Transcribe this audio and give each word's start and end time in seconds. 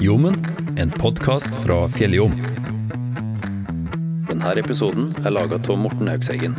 Jommen, 0.00 0.46
en 0.80 0.88
podkast 0.96 1.52
fra 1.60 1.82
Fjelljom. 1.92 2.32
Denne 4.30 4.52
episoden 4.56 5.10
er 5.20 5.34
laga 5.34 5.58
av 5.60 5.76
Morten 5.76 6.08
Haugseggen. 6.08 6.54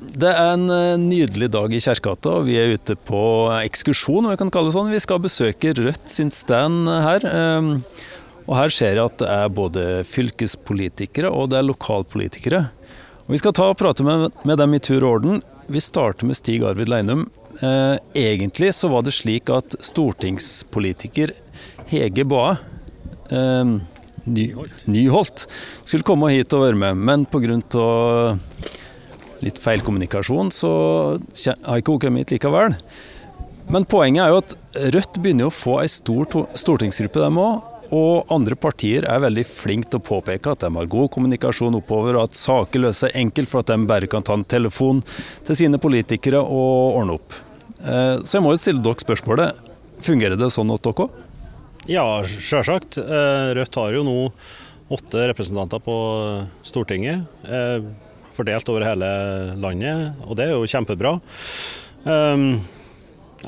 Det 0.00 0.32
er 0.32 0.54
en 0.54 0.64
eh, 0.72 0.96
nydelig 0.96 1.50
dag 1.52 1.76
i 1.76 1.82
Kjerkegata, 1.84 2.38
og 2.38 2.48
vi 2.48 2.56
er 2.56 2.72
ute 2.72 2.96
på 2.96 3.20
ekskursjon, 3.58 4.24
om 4.24 4.32
vi 4.32 4.40
kan 4.40 4.48
kalle 4.48 4.72
det 4.72 4.78
sånn. 4.78 4.94
Vi 4.96 5.04
skal 5.04 5.20
besøke 5.28 5.76
Rødt 5.76 6.08
sin 6.08 6.32
stand 6.32 6.88
her. 6.88 7.28
Ehm, 7.28 7.74
og 8.48 8.56
her 8.56 8.72
ser 8.72 8.96
jeg 8.96 9.04
at 9.04 9.20
det 9.20 9.28
er 9.28 9.52
både 9.52 9.86
fylkespolitikere 10.08 11.28
og 11.28 11.50
det 11.52 11.60
er 11.60 11.68
lokalpolitikere. 11.68 12.64
Og 13.28 13.34
vi 13.34 13.42
skal 13.42 13.52
ta 13.52 13.66
og 13.68 13.76
prate 13.76 14.04
med, 14.06 14.30
med 14.48 14.56
dem 14.56 14.72
i 14.72 14.80
tur 14.80 15.04
og 15.04 15.18
orden. 15.18 15.42
Vi 15.68 15.82
starter 15.84 16.24
med 16.24 16.38
Stig 16.38 16.62
Arvid 16.64 16.88
Leinum. 16.88 17.26
Eh, 17.60 17.98
egentlig 18.16 18.70
så 18.72 18.88
var 18.88 19.04
det 19.04 19.12
slik 19.12 19.50
at 19.52 19.76
stortingspolitiker 19.84 21.34
Hege 21.90 22.24
Bae 22.24 22.54
eh, 23.28 23.74
Ny, 24.24 24.46
Nyholt 24.88 25.44
skulle 25.82 26.06
komme 26.08 26.32
hit 26.32 26.56
og 26.56 26.64
være 26.70 26.80
med, 26.80 27.04
men 27.04 27.28
pga 27.28 27.58
litt 29.44 29.60
feil 29.62 29.84
kommunikasjon, 29.86 30.48
så 30.50 30.70
har 31.68 31.78
ikke 31.78 31.94
hun 31.94 32.02
kommet 32.02 32.24
hit 32.24 32.38
likevel. 32.38 32.74
Men 33.68 33.84
poenget 33.84 34.24
er 34.24 34.32
jo 34.32 34.40
at 34.40 34.56
Rødt 34.96 35.20
begynner 35.20 35.50
å 35.50 35.54
få 35.54 35.82
ei 35.82 35.88
stor 35.92 36.48
stortingsgruppe, 36.56 37.20
dem 37.20 37.38
òg. 37.44 37.60
Og 37.94 38.28
andre 38.32 38.56
partier 38.58 39.06
er 39.08 39.22
veldig 39.22 39.44
flinke 39.48 39.88
til 39.88 40.00
å 40.02 40.04
påpeke 40.04 40.52
at 40.52 40.64
de 40.64 40.68
har 40.74 40.90
god 40.92 41.10
kommunikasjon 41.14 41.78
oppover, 41.78 42.18
og 42.18 42.28
at 42.28 42.36
saker 42.36 42.84
løser 42.84 43.08
seg 43.08 43.16
enkelt 43.22 43.48
for 43.48 43.64
at 43.64 43.72
de 43.72 43.88
bare 43.88 44.10
kan 44.10 44.24
ta 44.26 44.36
en 44.36 44.44
telefon 44.44 45.00
til 45.46 45.56
sine 45.56 45.80
politikere 45.80 46.42
og 46.42 46.98
ordne 47.00 47.16
opp. 47.16 47.38
Eh, 47.80 48.18
så 48.24 48.38
jeg 48.38 48.44
må 48.44 48.52
jo 48.52 48.60
stille 48.60 48.84
dere 48.84 49.04
spørsmålet. 49.04 49.64
Fungerer 50.04 50.36
det 50.38 50.50
sånn 50.54 50.68
hos 50.72 50.84
dere 50.84 51.06
òg? 51.06 51.22
Ja, 51.88 52.04
sjølsagt. 52.28 52.98
Eh, 53.00 53.52
Rødt 53.56 53.80
har 53.80 53.96
jo 53.96 54.04
nå 54.04 54.18
åtte 54.92 55.24
representanter 55.30 55.80
på 55.84 55.96
Stortinget. 56.66 57.24
Eh, 57.48 57.88
fordelt 58.36 58.68
over 58.68 58.84
hele 58.84 59.08
landet, 59.58 60.20
og 60.28 60.36
det 60.38 60.50
er 60.50 60.54
jo 60.54 60.68
kjempebra. 60.68 61.16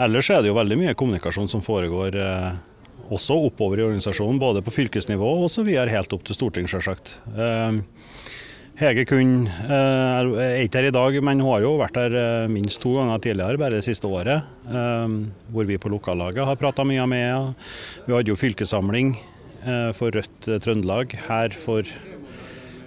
Ellers 0.01 0.31
er 0.31 0.41
det 0.43 0.51
jo 0.51 0.57
veldig 0.57 0.79
mye 0.81 0.97
kommunikasjon 0.99 1.49
som 1.51 1.63
foregår 1.63 2.17
også 3.11 3.37
oppover 3.49 3.81
i 3.81 3.87
organisasjonen, 3.87 4.41
både 4.41 4.63
på 4.65 4.75
fylkesnivå 4.75 5.31
og 5.45 5.51
så 5.53 5.65
videre 5.67 5.93
helt 5.93 6.13
opp 6.15 6.27
til 6.27 6.39
Stortinget, 6.39 6.73
selvsagt. 6.73 7.17
Um, 7.35 7.83
Hege 8.81 9.05
Kun 9.05 9.45
uh, 9.45 10.31
er 10.41 10.63
ikke 10.63 10.81
her 10.81 10.89
i 10.89 10.95
dag, 10.95 11.19
men 11.27 11.43
hun 11.43 11.53
har 11.53 11.65
jo 11.67 11.75
vært 11.81 11.99
her 12.01 12.15
uh, 12.17 12.53
minst 12.53 12.81
to 12.83 12.95
ganger 12.97 13.21
tidligere, 13.27 13.61
bare 13.61 13.81
det 13.81 13.87
siste 13.89 14.09
året. 14.09 14.47
Hvor 15.51 15.67
vi 15.69 15.81
på 15.81 15.91
lokallaget 15.93 16.47
har 16.47 16.61
prata 16.61 16.87
mye 16.87 17.05
med 17.11 17.27
henne. 17.27 17.55
Vi 18.07 18.15
hadde 18.15 18.33
jo 18.33 18.39
fylkessamling 18.39 19.17
for 19.93 20.15
Rødt 20.15 20.47
Trøndelag 20.65 21.13
her 21.27 21.53
for 21.53 21.85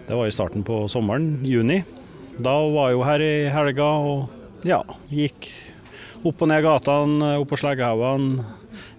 det 0.04 0.16
var 0.18 0.28
i 0.28 0.34
starten 0.34 0.64
på 0.66 0.82
sommeren, 0.92 1.38
juni. 1.46 1.84
Da 2.44 2.56
var 2.74 2.90
jo 2.92 3.04
her 3.06 3.22
i 3.24 3.48
helga 3.54 3.86
og 4.04 4.66
ja, 4.68 4.82
gikk 5.14 5.48
opp 6.24 6.42
og 6.44 6.50
ned 6.50 6.64
gatene, 6.66 7.36
opp 7.40 7.52
på 7.52 7.60
sleggehaugene. 7.62 8.44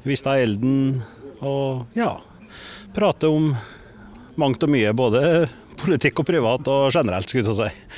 Vista 0.05 0.37
elden 0.41 1.03
og 1.49 1.99
ja, 1.99 2.17
prate 2.97 3.31
om 3.31 3.53
mangt 4.41 4.65
og 4.67 4.73
mye. 4.75 4.93
Både 4.97 5.47
politikk 5.81 6.23
og 6.23 6.29
privat 6.29 6.69
og 6.71 6.91
generelt, 6.95 7.31
skulle 7.31 7.53
jeg 7.53 7.73
si. 7.73 7.89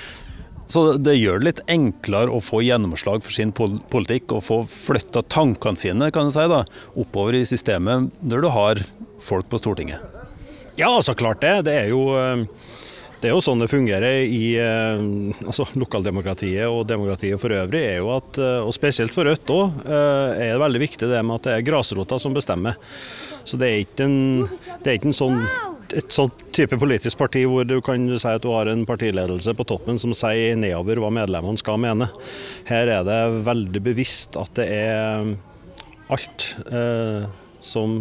Så 0.67 0.97
det 0.99 1.15
gjør 1.15 1.39
det 1.39 1.47
litt 1.47 1.61
enklere 1.71 2.33
å 2.35 2.43
få 2.43 2.61
gjennomslag 2.67 3.23
for 3.23 3.35
sin 3.35 3.53
politikk 3.55 4.35
og 4.35 4.43
få 4.43 4.61
flytta 4.67 5.23
tankene 5.31 5.79
sine 5.79 6.09
kan 6.15 6.27
jeg 6.27 6.35
si 6.35 6.47
da, 6.51 6.65
oppover 6.99 7.39
i 7.39 7.47
systemet 7.47 8.11
når 8.27 8.43
du 8.43 8.49
har 8.51 8.83
folk 9.23 9.47
på 9.51 9.61
Stortinget? 9.63 10.03
Ja, 10.77 10.91
så 11.03 11.15
klart 11.15 11.41
det. 11.45 11.55
Det 11.69 11.77
er 11.85 11.93
jo 11.95 12.09
eh, 12.19 12.43
det 13.23 13.31
er 13.31 13.33
jo 13.33 13.45
sånn 13.45 13.63
det 13.63 13.71
fungerer 13.71 14.27
i 14.27 14.59
eh, 14.61 15.07
altså, 15.47 15.65
lokaldemokratiet 15.79 16.67
og 16.67 16.83
demokratiet 16.91 17.41
for 17.41 17.55
øvrig. 17.55 17.85
er 17.95 18.03
jo 18.03 18.11
at, 18.19 18.43
eh, 18.43 18.59
og 18.67 18.75
Spesielt 18.77 19.15
for 19.15 19.31
Rødt 19.31 19.55
òg, 19.55 19.87
er 19.87 20.51
det 20.51 20.61
veldig 20.67 20.83
viktig 20.83 21.09
det 21.15 21.23
med 21.23 21.39
at 21.39 21.47
det 21.47 21.55
er 21.55 21.67
grasrota 21.71 22.19
som 22.21 22.35
bestemmer. 22.37 22.77
Så 23.47 23.59
Det 23.61 23.67
er 23.71 23.83
ikke 23.85 24.07
en, 24.07 24.47
er 24.83 24.97
ikke 24.99 25.13
en 25.13 25.17
sånn 25.17 25.41
et 25.95 26.11
sånn 26.11 26.33
type 26.51 26.75
politisk 26.81 27.21
parti 27.21 27.45
hvor 27.47 27.67
du 27.69 27.77
kan 27.85 28.09
si 28.19 28.27
at 28.27 28.43
du 28.43 28.51
har 28.51 28.67
en 28.67 28.83
partiledelse 28.89 29.53
på 29.55 29.67
toppen 29.71 30.01
som 30.03 30.15
sier 30.17 30.57
nedover 30.59 30.99
hva 30.99 31.13
medlemmene 31.15 31.61
skal 31.61 31.79
mene. 31.79 32.09
Her 32.67 32.91
er 32.91 33.05
det 33.07 33.21
veldig 33.47 33.83
bevisst 33.85 34.35
at 34.41 34.51
det 34.59 34.67
er 34.67 35.31
alt 36.13 36.49
eh, 36.71 37.27
som 37.65 38.01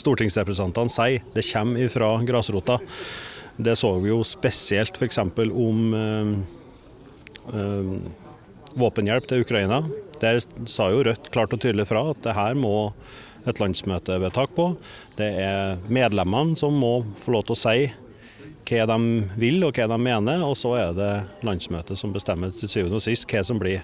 stortingsrepresentantene 0.00 0.92
sier, 0.92 1.24
det 1.34 1.44
kommer 1.50 1.92
fra 1.92 2.12
grasrota. 2.26 2.78
Det 3.60 3.76
så 3.76 3.92
vi 4.00 4.12
jo 4.12 4.22
spesielt 4.24 4.96
f.eks. 4.96 5.18
om 5.20 5.94
øh, 5.96 6.34
øh, 7.52 7.90
våpenhjelp 8.80 9.26
til 9.28 9.44
Ukraina. 9.44 9.82
Der 10.20 10.40
sa 10.68 10.90
jo 10.92 11.02
Rødt 11.04 11.30
klart 11.32 11.52
og 11.52 11.60
tydelig 11.60 11.88
fra 11.90 12.10
at 12.12 12.22
det 12.24 12.36
her 12.36 12.56
må 12.56 12.92
et 13.48 13.60
landsmøtevedtak 13.62 14.54
på. 14.56 14.72
Det 15.18 15.28
er 15.42 15.80
medlemmene 15.92 16.58
som 16.58 16.76
må 16.76 17.00
få 17.20 17.36
lov 17.36 17.48
til 17.48 17.56
å 17.56 17.62
si 17.62 17.90
hva 18.70 18.86
de 18.86 18.98
vil 19.40 19.64
og 19.66 19.74
hva 19.74 19.88
de 19.90 19.98
mener, 19.98 20.44
og 20.46 20.54
så 20.58 20.76
er 20.78 20.92
det 20.94 21.12
landsmøtet 21.46 21.98
som 21.98 22.12
bestemmer 22.14 22.52
til 22.54 22.70
syvende 22.70 23.00
og 23.00 23.04
sist 23.04 23.26
hva 23.30 23.42
som 23.46 23.58
blir 23.58 23.82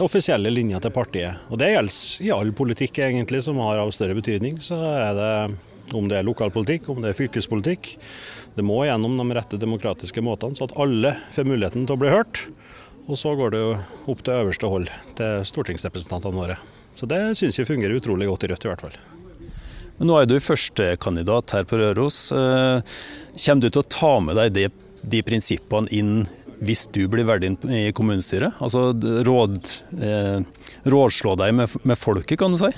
den 0.00 0.06
offisielle 0.06 0.50
linja 0.50 0.80
til 0.80 0.94
partiet. 0.94 1.42
Og 1.52 1.58
Det 1.60 1.70
gjelder 1.74 2.24
i 2.24 2.32
all 2.32 2.52
politikk 2.56 3.02
egentlig 3.04 3.42
som 3.44 3.60
har 3.60 3.82
av 3.82 3.92
større 3.92 4.16
betydning. 4.16 4.56
Så 4.64 4.78
er 4.80 5.12
det 5.18 5.32
om 5.94 6.08
det 6.08 6.20
er 6.20 6.26
lokalpolitikk, 6.26 6.88
om 6.88 7.02
det 7.02 7.12
er 7.12 7.18
fylkespolitikk. 7.18 7.96
Det 8.56 8.64
må 8.66 8.80
gjennom 8.86 9.18
de 9.18 9.36
rette 9.36 9.60
demokratiske 9.60 10.22
måtene, 10.24 10.56
så 10.56 10.68
at 10.68 10.76
alle 10.80 11.16
får 11.34 11.48
muligheten 11.50 11.86
til 11.86 11.98
å 11.98 12.00
bli 12.00 12.12
hørt. 12.14 12.46
Og 13.10 13.18
så 13.18 13.34
går 13.36 13.54
det 13.54 13.62
jo 13.62 13.72
opp 14.12 14.22
til 14.24 14.36
øverste 14.38 14.70
hold, 14.70 14.92
til 15.18 15.42
stortingsrepresentantene 15.50 16.38
våre. 16.38 16.60
Så 17.00 17.08
det 17.08 17.20
syns 17.38 17.56
jeg 17.56 17.68
fungerer 17.68 17.96
utrolig 17.96 18.28
godt 18.28 18.44
i 18.44 18.50
Rødt, 18.50 18.66
i 18.66 18.68
hvert 18.68 18.82
fall. 18.84 18.98
Men 19.96 20.10
nå 20.10 20.18
er 20.20 20.26
du 20.28 20.36
førstekandidat 20.40 21.54
her 21.56 21.64
på 21.68 21.78
Røros. 21.80 22.26
Eh, 22.32 22.98
kommer 23.40 23.64
du 23.64 23.70
til 23.70 23.80
å 23.80 23.88
ta 23.88 24.12
med 24.20 24.36
deg 24.36 24.52
de, 24.56 24.66
de 25.14 25.22
prinsippene 25.24 25.88
inn 25.96 26.12
hvis 26.60 26.86
du 26.92 27.06
blir 27.08 27.24
valgt 27.24 27.46
inn 27.48 27.56
i 27.72 27.86
kommunestyret? 27.96 28.60
Altså 28.60 28.90
råd, 29.24 29.56
eh, 29.96 30.44
rådslå 30.92 31.34
deg 31.40 31.56
med, 31.56 31.78
med 31.88 32.00
folket, 32.00 32.36
kan 32.40 32.52
du 32.52 32.60
si? 32.60 32.68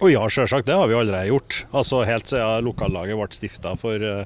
Og 0.00 0.08
ja, 0.08 0.24
selvsagt. 0.32 0.64
Det 0.70 0.78
har 0.80 0.88
vi 0.88 0.96
allerede 0.96 1.28
gjort. 1.28 1.60
Altså 1.76 2.00
Helt 2.08 2.32
siden 2.32 2.64
lokallaget 2.64 3.20
ble 3.20 3.28
stifta 3.36 3.74
for 3.76 4.00
uh, 4.00 4.24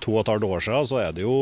to 0.00 0.14
og 0.14 0.22
et 0.22 0.32
halvt 0.32 0.48
år 0.48 0.64
siden, 0.64 0.88
så 0.88 1.02
er 1.04 1.12
det 1.12 1.26
jo 1.26 1.36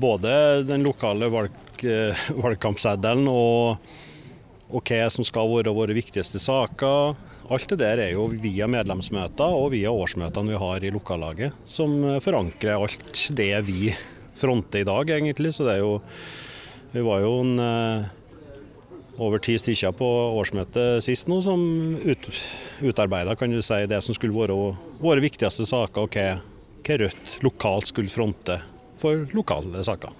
både 0.00 0.32
den 0.64 0.88
lokale 0.88 1.28
valg, 1.32 1.60
uh, 1.84 2.24
valgkampseddelen 2.40 3.28
og, 3.28 3.92
og 4.76 4.84
hva 4.84 5.06
som 5.12 5.24
skal 5.24 5.48
være 5.48 5.72
våre 5.74 5.94
viktigste 5.96 6.40
saker. 6.42 7.16
Alt 7.52 7.70
det 7.72 7.78
der 7.80 8.02
er 8.04 8.12
jo 8.12 8.26
via 8.42 8.68
medlemsmøter 8.68 9.56
og 9.56 9.70
via 9.72 9.92
årsmøtene 9.94 10.52
vi 10.52 10.60
har 10.60 10.84
i 10.84 10.92
lokallaget, 10.92 11.56
som 11.64 11.96
forankrer 12.20 12.76
alt 12.76 13.22
det 13.38 13.52
vi 13.68 13.94
fronter 14.36 14.82
i 14.82 14.88
dag, 14.88 15.14
egentlig. 15.16 15.54
Så 15.56 15.64
det 15.64 15.78
er 15.78 15.84
jo 15.84 16.00
Vi 16.92 17.02
var 17.04 17.20
jo 17.20 17.32
en 17.42 17.58
uh, 17.60 18.06
over 19.20 19.40
ti 19.42 19.56
stykker 19.58 19.92
på 19.98 20.06
årsmøtet 20.38 21.04
sist 21.04 21.28
nå, 21.28 21.42
som 21.44 21.60
ut, 21.98 22.28
utarbeida 22.80 23.34
si, 23.60 23.80
det 23.90 24.00
som 24.04 24.16
skulle 24.16 24.32
være 24.32 24.56
våre 25.02 25.20
viktigste 25.20 25.66
saker, 25.66 26.06
og 26.06 26.14
hva, 26.14 26.38
hva 26.86 26.98
Rødt 27.02 27.38
lokalt 27.42 27.90
skulle 27.90 28.08
fronte 28.08 28.60
for 29.02 29.26
lokale 29.34 29.82
saker. 29.84 30.14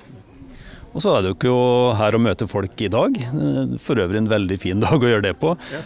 Og 0.95 1.03
så 1.05 1.13
er 1.13 1.23
det 1.23 1.31
jo 1.33 1.37
ikke 1.37 1.55
her 1.99 2.17
å 2.17 2.21
møte 2.23 2.47
folk 2.49 2.81
i 2.81 2.89
dag. 2.93 3.19
For 3.83 4.01
øvrig 4.01 4.23
en 4.23 4.31
veldig 4.31 4.59
fin 4.63 4.81
dag 4.85 4.97
å 4.97 5.11
gjøre 5.11 5.27
det 5.29 5.35
på. 5.41 5.53
Ja. 5.73 5.81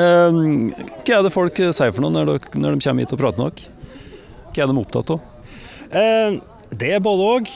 Ehm, 0.00 0.70
hva 1.04 1.18
er 1.18 1.26
det 1.26 1.34
folk 1.34 1.60
sier 1.60 1.94
for 1.94 2.02
noe 2.04 2.14
når 2.14 2.32
de, 2.32 2.38
når 2.62 2.74
de 2.74 2.86
kommer 2.86 3.06
hit 3.06 3.14
og 3.14 3.22
prater 3.22 3.44
med 3.44 3.60
dere? 3.60 3.76
Hva 4.50 4.64
er 4.64 4.72
de 4.72 4.82
opptatt 4.82 5.14
av? 5.14 5.20
Eh, 6.00 6.40
det 6.80 6.90
er 6.96 7.02
både 7.04 7.30
òg. 7.36 7.54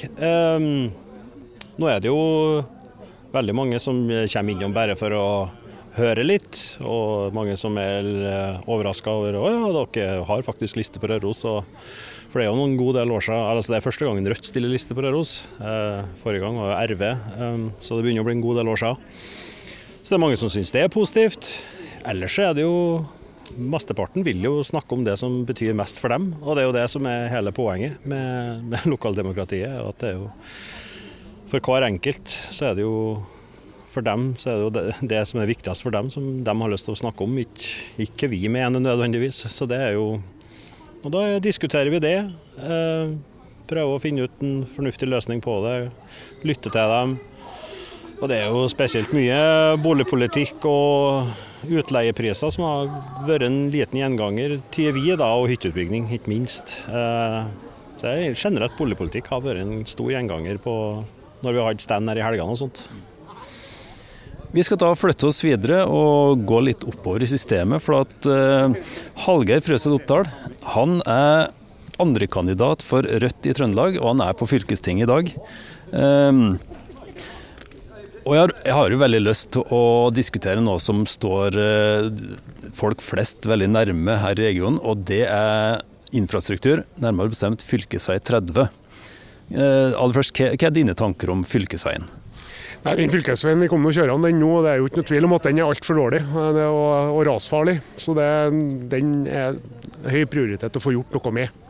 Nå 1.75 1.91
er 1.91 2.01
det 2.03 2.11
jo 2.11 2.63
veldig 3.35 3.55
mange 3.59 3.79
som 3.83 3.99
kommer 4.07 4.55
innom 4.55 4.75
bare 4.75 4.95
for 4.99 5.15
å 5.15 5.27
høre 5.95 6.25
litt, 6.27 6.59
og 6.83 7.35
mange 7.35 7.55
som 7.59 7.77
er 7.79 8.07
overraska 8.67 9.11
over 9.15 9.39
at 9.39 9.55
ja, 9.55 9.85
dere 9.95 10.27
har 10.27 10.47
faktisk 10.47 10.79
liste 10.79 11.03
på 11.03 11.11
Røros. 11.11 11.45
For 12.35 12.43
det 12.43 12.49
er 12.49 12.51
jo 12.51 12.59
noen 12.59 12.73
god 12.75 12.97
del 12.97 13.13
år 13.15 13.23
siden, 13.23 13.43
altså 13.47 13.71
det 13.71 13.77
er 13.77 13.83
første 13.85 14.07
gangen 14.09 14.25
Rødt 14.27 14.49
stiller 14.49 14.73
liste 14.73 14.95
på 14.99 15.03
Røros. 15.05 15.33
Eh, 15.63 16.01
forrige 16.19 16.43
gang 16.43 16.57
var 16.59 16.73
det 16.75 16.97
RV, 16.97 17.05
um, 17.39 17.69
så 17.79 17.95
det 17.95 18.03
begynner 18.03 18.25
å 18.25 18.27
bli 18.27 18.35
en 18.35 18.43
god 18.43 18.59
del 18.59 18.71
år 18.73 18.81
siden. 18.81 19.21
Så 20.01 20.09
det 20.09 20.17
er 20.17 20.23
mange 20.25 20.39
som 20.41 20.51
syns 20.51 20.75
det 20.75 20.83
er 20.83 20.91
positivt. 20.91 21.51
Ellers 22.11 22.41
er 22.43 22.57
det 22.59 22.65
jo 22.67 23.05
Mesteparten 23.55 24.27
vil 24.27 24.43
jo 24.43 24.65
snakke 24.67 24.99
om 24.99 25.07
det 25.07 25.15
som 25.21 25.45
betyr 25.47 25.79
mest 25.79 26.03
for 26.03 26.11
dem, 26.11 26.33
og 26.43 26.59
det 26.59 26.65
er 26.65 26.67
jo 26.67 26.75
det 26.75 26.85
som 26.91 27.07
er 27.07 27.31
hele 27.31 27.55
poenget 27.55 28.03
med, 28.03 28.67
med 28.67 28.89
lokaldemokratiet. 28.97 29.71
at 29.71 30.03
det 30.03 30.11
er 30.11 30.19
jo 30.19 30.27
For 31.55 31.63
hver 31.63 31.87
enkelt 31.87 32.27
så 32.27 32.73
er 32.73 32.81
det 32.81 32.83
jo 32.83 33.23
for 33.95 34.03
dem 34.03 34.33
så 34.35 34.51
er 34.51 34.59
det 34.59 34.65
jo 34.65 34.75
det, 34.75 34.85
det, 35.15 35.23
som 35.31 35.39
er 35.39 35.53
viktigst 35.55 35.87
for 35.87 35.95
dem, 35.95 36.11
som 36.11 36.43
de 36.43 36.59
har 36.65 36.75
lyst 36.75 36.91
til 36.91 36.99
å 36.99 37.03
snakke 37.05 37.23
om, 37.23 37.39
ikke, 37.39 37.75
ikke 38.11 38.35
vi 38.35 38.49
mener 38.51 38.83
nødvendigvis. 38.83 39.45
Så 39.55 39.71
det 39.71 39.79
er 39.79 39.95
jo 40.01 40.17
Og 41.05 41.13
da 41.13 41.39
diskuterer 41.43 41.93
vi 41.93 42.01
det. 42.01 42.17
Eh, 42.57 43.15
prøver 43.69 43.93
å 43.93 44.01
finne 44.03 44.25
ut 44.25 44.45
en 44.45 44.63
fornuftig 44.75 45.09
løsning 45.11 45.43
på 45.45 45.59
det. 45.65 45.77
Lytte 46.49 46.73
til 46.73 46.95
dem. 46.95 47.17
Og 48.23 48.31
det 48.31 48.39
er 48.41 48.53
jo 48.53 48.65
spesielt 48.73 49.13
mye 49.13 49.37
boligpolitikk 49.85 50.65
og 50.71 51.35
utleiepriser 51.65 52.53
som 52.53 52.65
har 52.65 52.93
vært 53.29 53.45
en 53.49 53.59
liten 53.73 54.01
gjenganger 54.01 54.59
vi 54.73 55.17
da, 55.17 55.29
og 55.37 55.49
hytteutbygging, 55.51 56.09
ikke 56.15 56.33
minst. 56.33 56.77
Eh, 56.89 57.41
så 58.01 58.15
jeg 58.15 58.39
generelt 58.41 58.77
boligpolitikk 58.79 59.29
har 59.33 59.45
vært 59.45 59.65
en 59.65 59.85
stor 59.89 60.13
gjenganger 60.13 60.61
på 60.63 60.75
når 61.45 61.53
vi 61.53 61.61
har 61.61 61.69
hatt 61.69 61.85
stand 61.85 62.09
her 62.09 62.21
i 62.21 62.25
helgene 62.25 62.55
og 62.55 62.63
sånt. 62.63 62.87
Vi 64.55 64.63
skal 64.63 64.79
da 64.79 64.93
flytte 64.95 65.27
oss 65.27 65.41
videre 65.43 65.81
og 65.91 66.45
gå 66.47 66.61
litt 66.63 66.85
oppover 66.87 67.25
i 67.25 67.29
systemet. 67.29 67.83
For 67.83 68.05
at 68.05 68.29
eh, 68.31 68.77
Hallgeir 69.25 69.65
Frøseth 69.67 69.97
Oppdal 69.97 70.29
han 70.77 71.01
er 71.11 71.51
andrekandidat 72.03 72.83
for 72.87 73.07
Rødt 73.07 73.51
i 73.51 73.55
Trøndelag, 73.55 73.99
og 73.99 74.13
han 74.13 74.23
er 74.29 74.39
på 74.39 74.49
fylkestinget 74.51 75.09
i 75.09 75.11
dag. 75.11 75.35
Eh, 75.91 76.41
og 78.25 78.33
jeg 78.33 78.41
har, 78.41 78.55
jeg 78.65 78.77
har, 78.79 78.95
jo 78.95 79.03
veldig 79.03 79.23
lyst 79.27 79.51
til 79.57 79.75
å 79.75 79.83
diskutere 80.15 80.63
noe 80.63 80.79
som 80.81 81.03
står 81.03 81.59
eh, 81.61 82.09
folk 82.79 83.03
flest 83.05 83.51
veldig 83.51 83.73
nærme 83.75 84.17
her 84.23 84.39
i 84.39 84.53
regionen, 84.53 84.79
og 84.81 85.03
det 85.11 85.25
er 85.27 85.83
infrastruktur, 86.15 86.87
nærmere 87.03 87.35
bestemt 87.35 87.65
fylkesvei 87.67 88.21
30. 88.23 88.71
Uh, 89.51 89.91
aller 89.99 90.15
først, 90.15 90.39
hva, 90.39 90.55
hva 90.55 90.69
er 90.71 90.73
dine 90.73 90.95
tanker 90.97 91.33
om 91.35 91.43
fylkesveien? 91.45 92.07
Nei, 92.85 92.99
den 93.01 93.09
Fylkesveien 93.09 93.63
vi 93.65 93.69
kommer 93.73 93.89
til 93.89 94.03
å 94.03 94.05
kjøre 94.05 94.17
den 94.27 94.43
nå, 94.43 94.51
det 94.61 94.73
er 94.75 94.81
jo 94.81 94.89
ikke 94.91 95.01
noe 95.01 95.09
tvil 95.09 95.27
om 95.27 95.35
at 95.39 95.47
den 95.49 95.61
er 95.61 95.71
altfor 95.71 95.97
dårlig 95.97 96.21
og, 96.37 96.59
og, 96.69 97.21
rasfarlig. 97.31 97.79
Så 97.97 98.13
det, 98.19 98.27
den 98.93 99.15
er 99.25 99.57
høy 100.13 100.27
prioritet 100.29 100.77
å 100.77 100.83
få 100.85 100.93
gjort 100.93 101.17
noe 101.17 101.33
med. 101.33 101.63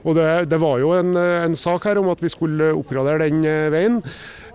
Og 0.00 0.16
det, 0.16 0.26
det 0.50 0.58
var 0.58 0.80
jo 0.82 0.90
en, 0.96 1.14
en, 1.14 1.54
sak 1.58 1.86
her 1.86 2.00
om 2.00 2.10
at 2.10 2.22
vi 2.24 2.32
skulle 2.32 2.72
oppgradere 2.74 3.28
den 3.28 3.44
eh, 3.46 3.68
veien. 3.70 4.00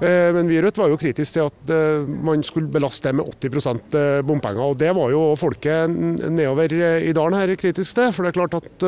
Eh, 0.02 0.32
men 0.36 0.50
vi 0.50 0.58
i 0.58 0.64
Rødt 0.64 0.80
var 0.80 0.92
jo 0.92 1.00
kritiske 1.00 1.38
til 1.38 1.46
at 1.48 1.72
eh, 1.72 2.10
man 2.28 2.44
skulle 2.44 2.72
belaste 2.72 3.12
det 3.12 3.20
med 3.20 3.30
80% 3.40 3.96
bompenger. 4.28 4.64
og 4.64 4.78
Det 4.80 4.92
var 4.96 5.14
jo 5.14 5.22
folket 5.40 5.92
nedover 5.92 6.74
i 6.76 7.14
dalen 7.16 7.38
her 7.40 7.56
kritisk 7.60 7.96
til. 7.96 8.12
For 8.16 8.26
det 8.26 8.34
er 8.34 8.40
klart 8.40 8.58
at 8.60 8.86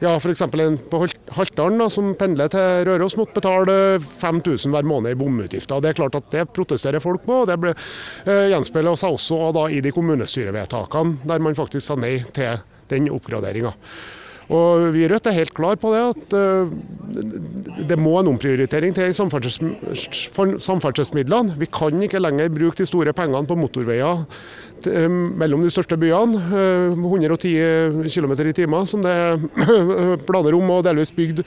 ja, 0.00 0.14
f.eks. 0.16 0.42
en 0.42 0.78
på 0.90 1.02
Haltdalen 1.36 1.84
som 1.92 2.14
pendler 2.18 2.48
til 2.52 2.86
Røros, 2.88 3.18
måtte 3.20 3.36
betale 3.36 3.74
5000 4.00 4.72
hver 4.72 4.88
måned 4.88 5.12
i 5.12 5.18
bomutgifter. 5.20 5.82
Det 5.82 5.92
er 5.92 5.98
klart 5.98 6.16
at 6.16 6.30
det 6.32 6.46
protesterer 6.56 7.02
folk 7.04 7.26
på. 7.26 7.42
og 7.42 7.50
Det 7.50 7.58
ble 7.60 7.74
gjenspeila 8.24 8.96
seg 8.98 9.18
også 9.18 9.52
da 9.56 9.68
i 9.70 9.82
de 9.84 9.92
kommunestyrevedtakene 9.94 11.28
der 11.28 11.44
man 11.44 11.58
faktisk 11.58 11.84
sa 11.86 11.98
nei 12.00 12.16
til 12.34 12.62
den 12.90 13.10
oppgraderinga. 13.12 13.74
Og 14.50 14.88
Vi 14.94 15.04
i 15.04 15.08
Rødt 15.10 15.26
er 15.30 15.36
helt 15.36 15.54
klar 15.54 15.76
på 15.78 15.92
det 15.94 16.00
at 16.10 16.32
uh, 16.34 16.66
det 17.86 17.98
må 17.98 18.18
en 18.18 18.28
omprioritering 18.32 18.94
til 18.94 19.08
i 19.10 19.14
samferdselsmidlene. 19.14 21.54
Vi 21.60 21.66
kan 21.70 22.02
ikke 22.02 22.22
lenger 22.22 22.48
bruke 22.52 22.78
de 22.80 22.86
store 22.88 23.12
pengene 23.16 23.46
på 23.46 23.56
motorveier 23.58 24.16
uh, 24.24 25.10
mellom 25.10 25.62
de 25.62 25.70
største 25.70 25.96
byene. 26.00 26.36
Uh, 26.50 26.90
110 26.98 28.10
km 28.10 28.32
i 28.50 28.58
timen 28.58 28.86
som 28.90 29.00
det 29.06 29.14
er 29.14 29.38
planer 30.28 30.52
om 30.58 30.66
og 30.74 30.84
delvis 30.88 31.14
bygd 31.14 31.38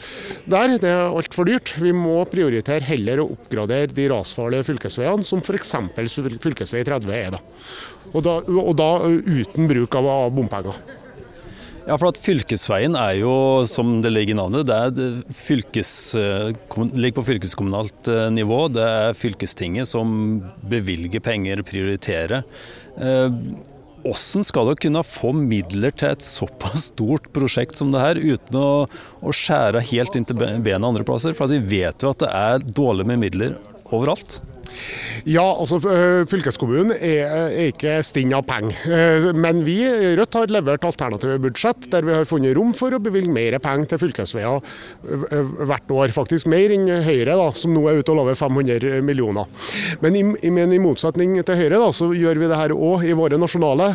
der. 0.48 0.68
Det 0.80 0.90
er 0.90 1.12
altfor 1.12 1.44
dyrt. 1.50 1.68
Vi 1.84 1.92
må 1.96 2.24
prioritere 2.32 2.88
heller 2.88 3.20
å 3.20 3.32
oppgradere 3.36 3.92
de 3.92 4.08
rasfarlige 4.16 4.64
fylkesveiene, 4.72 5.24
som 5.28 5.40
f.eks. 5.44 5.76
fylkesvei 6.40 6.82
30 6.88 7.12
er. 7.20 7.30
da. 7.36 7.40
Og 8.14 8.22
da, 8.24 8.34
og 8.48 8.76
da 8.80 8.92
uten 9.10 9.68
bruk 9.68 9.96
av 10.00 10.06
bompenger. 10.32 11.03
Ja, 11.84 11.98
for 12.00 12.14
at 12.14 12.20
Fylkesveien 12.24 12.96
er 12.96 13.18
jo, 13.20 13.34
som 13.68 13.98
det 14.04 14.14
ligger 14.14 14.38
i 14.38 14.40
navnet, 14.40 14.70
det, 14.70 15.34
fylkes, 15.36 15.92
eh, 16.16 16.54
ligger 16.96 17.18
på 17.18 17.26
fylkeskommunalt 17.28 18.08
eh, 18.08 18.30
nivå. 18.32 18.62
Det 18.72 18.86
er 18.88 19.18
fylkestinget 19.20 19.92
som 19.92 20.40
bevilger 20.72 21.20
penger, 21.24 21.60
prioriterer. 21.68 22.46
Hvordan 22.96 24.46
eh, 24.46 24.48
skal 24.48 24.72
dere 24.72 24.80
kunne 24.86 25.04
få 25.04 25.34
midler 25.36 25.92
til 25.92 26.14
et 26.16 26.24
såpass 26.24 26.88
stort 26.94 27.28
prosjekt 27.36 27.76
som 27.76 27.92
det 27.92 28.06
her, 28.06 28.22
uten 28.32 28.62
å, 28.62 28.72
å 29.20 29.36
skjære 29.36 29.84
helt 29.92 30.16
inn 30.16 30.30
til 30.30 30.40
benet 30.40 30.88
andre 30.88 31.04
plasser? 31.08 31.36
For 31.36 31.52
vi 31.52 31.60
vet 31.82 32.00
jo 32.00 32.16
at 32.16 32.24
det 32.24 32.32
er 32.32 32.64
dårlig 32.80 33.10
med 33.12 33.26
midler 33.28 33.60
overalt. 33.92 34.40
Ja, 35.30 35.46
altså 35.46 35.78
eh, 35.88 36.26
fylkeskommunen 36.28 36.92
er, 36.98 37.30
er 37.48 37.70
ikke 37.70 37.96
stinn 38.04 38.34
av 38.36 38.44
penger. 38.48 38.76
Eh, 38.92 39.28
men 39.38 39.62
vi 39.64 39.78
i 39.88 40.14
Rødt 40.20 40.36
har 40.36 40.52
levert 40.52 40.84
alternative 40.88 41.38
budsjett 41.44 41.88
der 41.94 42.04
vi 42.04 42.16
har 42.18 42.28
funnet 42.28 42.56
rom 42.58 42.74
for 42.76 42.92
å 42.92 43.00
bevilge 43.04 43.32
mer 43.32 43.56
penger 43.64 43.94
til 43.94 44.02
fylkesveier 44.04 44.60
eh, 44.60 45.54
hvert 45.64 45.94
år. 45.96 46.12
Faktisk 46.16 46.50
mer 46.52 46.74
enn 46.76 46.90
Høyre, 47.06 47.38
da, 47.40 47.48
som 47.56 47.72
nå 47.76 47.86
er 47.88 48.02
ute 48.02 48.12
og 48.12 48.20
lover 48.20 48.36
500 48.40 49.00
millioner. 49.06 49.48
Men 50.04 50.18
i, 50.20 50.26
men 50.52 50.76
i 50.76 50.82
motsetning 50.84 51.38
til 51.40 51.60
Høyre 51.62 51.80
da, 51.80 51.92
så 51.96 52.10
gjør 52.18 52.44
vi 52.44 52.52
det 52.52 52.60
her 52.60 52.76
òg 52.76 53.08
i 53.08 53.16
våre 53.18 53.40
nasjonale 53.40 53.90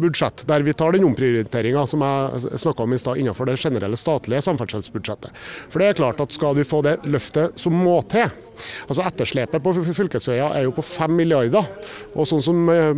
budsjett, 0.00 0.44
der 0.48 0.64
vi 0.66 0.74
tar 0.76 0.96
den 0.96 1.06
omprioriteringa 1.06 1.84
som 1.90 2.02
jeg 2.02 2.58
snakka 2.64 2.86
om 2.86 2.96
i 2.96 3.00
stad 3.00 3.20
innenfor 3.20 3.48
det 3.48 3.58
generelle 3.62 3.98
statlige 4.00 4.42
samferdselsbudsjettet. 4.48 5.30
For 5.70 5.82
det 5.82 5.92
er 5.92 6.00
klart 6.02 6.22
at 6.24 6.34
skal 6.34 6.58
du 6.58 6.64
få 6.66 6.82
det 6.86 6.98
løftet 7.06 7.58
som 7.60 7.76
må 7.78 8.00
til, 8.10 8.30
altså 8.88 9.06
etterslepet 9.06 9.62
på 9.62 9.74
fylkesveier 9.84 10.13
er 10.20 10.64
jo 10.66 10.74
på 10.74 10.84
5 10.84 11.14
milliarder. 11.16 11.66
Og 12.14 12.28
sånn 12.28 12.42
som 12.44 12.68
eh, 12.72 12.92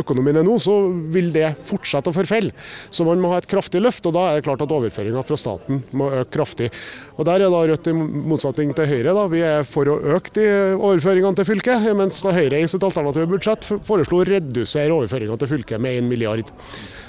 økonomien 0.00 0.38
er 0.40 0.46
nå, 0.46 0.56
så 0.62 0.76
vil 1.14 1.32
det 1.34 1.54
fortsette 1.66 2.10
å 2.10 2.16
forfelle. 2.16 2.54
Så 2.94 3.06
man 3.06 3.22
må 3.22 3.32
ha 3.32 3.40
et 3.40 3.48
kraftig 3.50 3.82
løft, 3.82 4.06
og 4.06 4.16
da 4.16 4.28
er 4.30 4.38
det 4.38 4.46
klart 4.46 4.64
at 4.64 4.74
overføringa 4.74 5.24
fra 5.26 5.38
staten 5.40 5.82
må 5.96 6.10
øke 6.12 6.32
kraftig. 6.34 6.70
Og 7.18 7.24
Der 7.28 7.44
er 7.44 7.52
da 7.52 7.62
Rødt 7.64 7.88
i 7.88 7.94
motsetning 7.94 8.74
til 8.76 8.90
Høyre. 8.90 9.14
da, 9.14 9.26
Vi 9.30 9.40
er 9.40 9.64
for 9.68 9.88
å 9.88 9.98
øke 10.16 10.34
de 10.34 10.46
overføringene 10.74 11.36
til 11.36 11.48
fylket, 11.52 11.88
mens 11.96 12.20
da 12.22 12.34
Høyre 12.34 12.60
i 12.60 12.68
sitt 12.70 12.82
alternative 12.82 13.30
budsjett 13.30 13.64
foreslo 13.86 14.20
å 14.20 14.28
redusere 14.28 14.92
overføringene 14.92 15.38
til 15.38 15.52
fylket 15.54 15.80
med 15.80 16.02
1 16.02 16.10
milliard. 16.10 16.50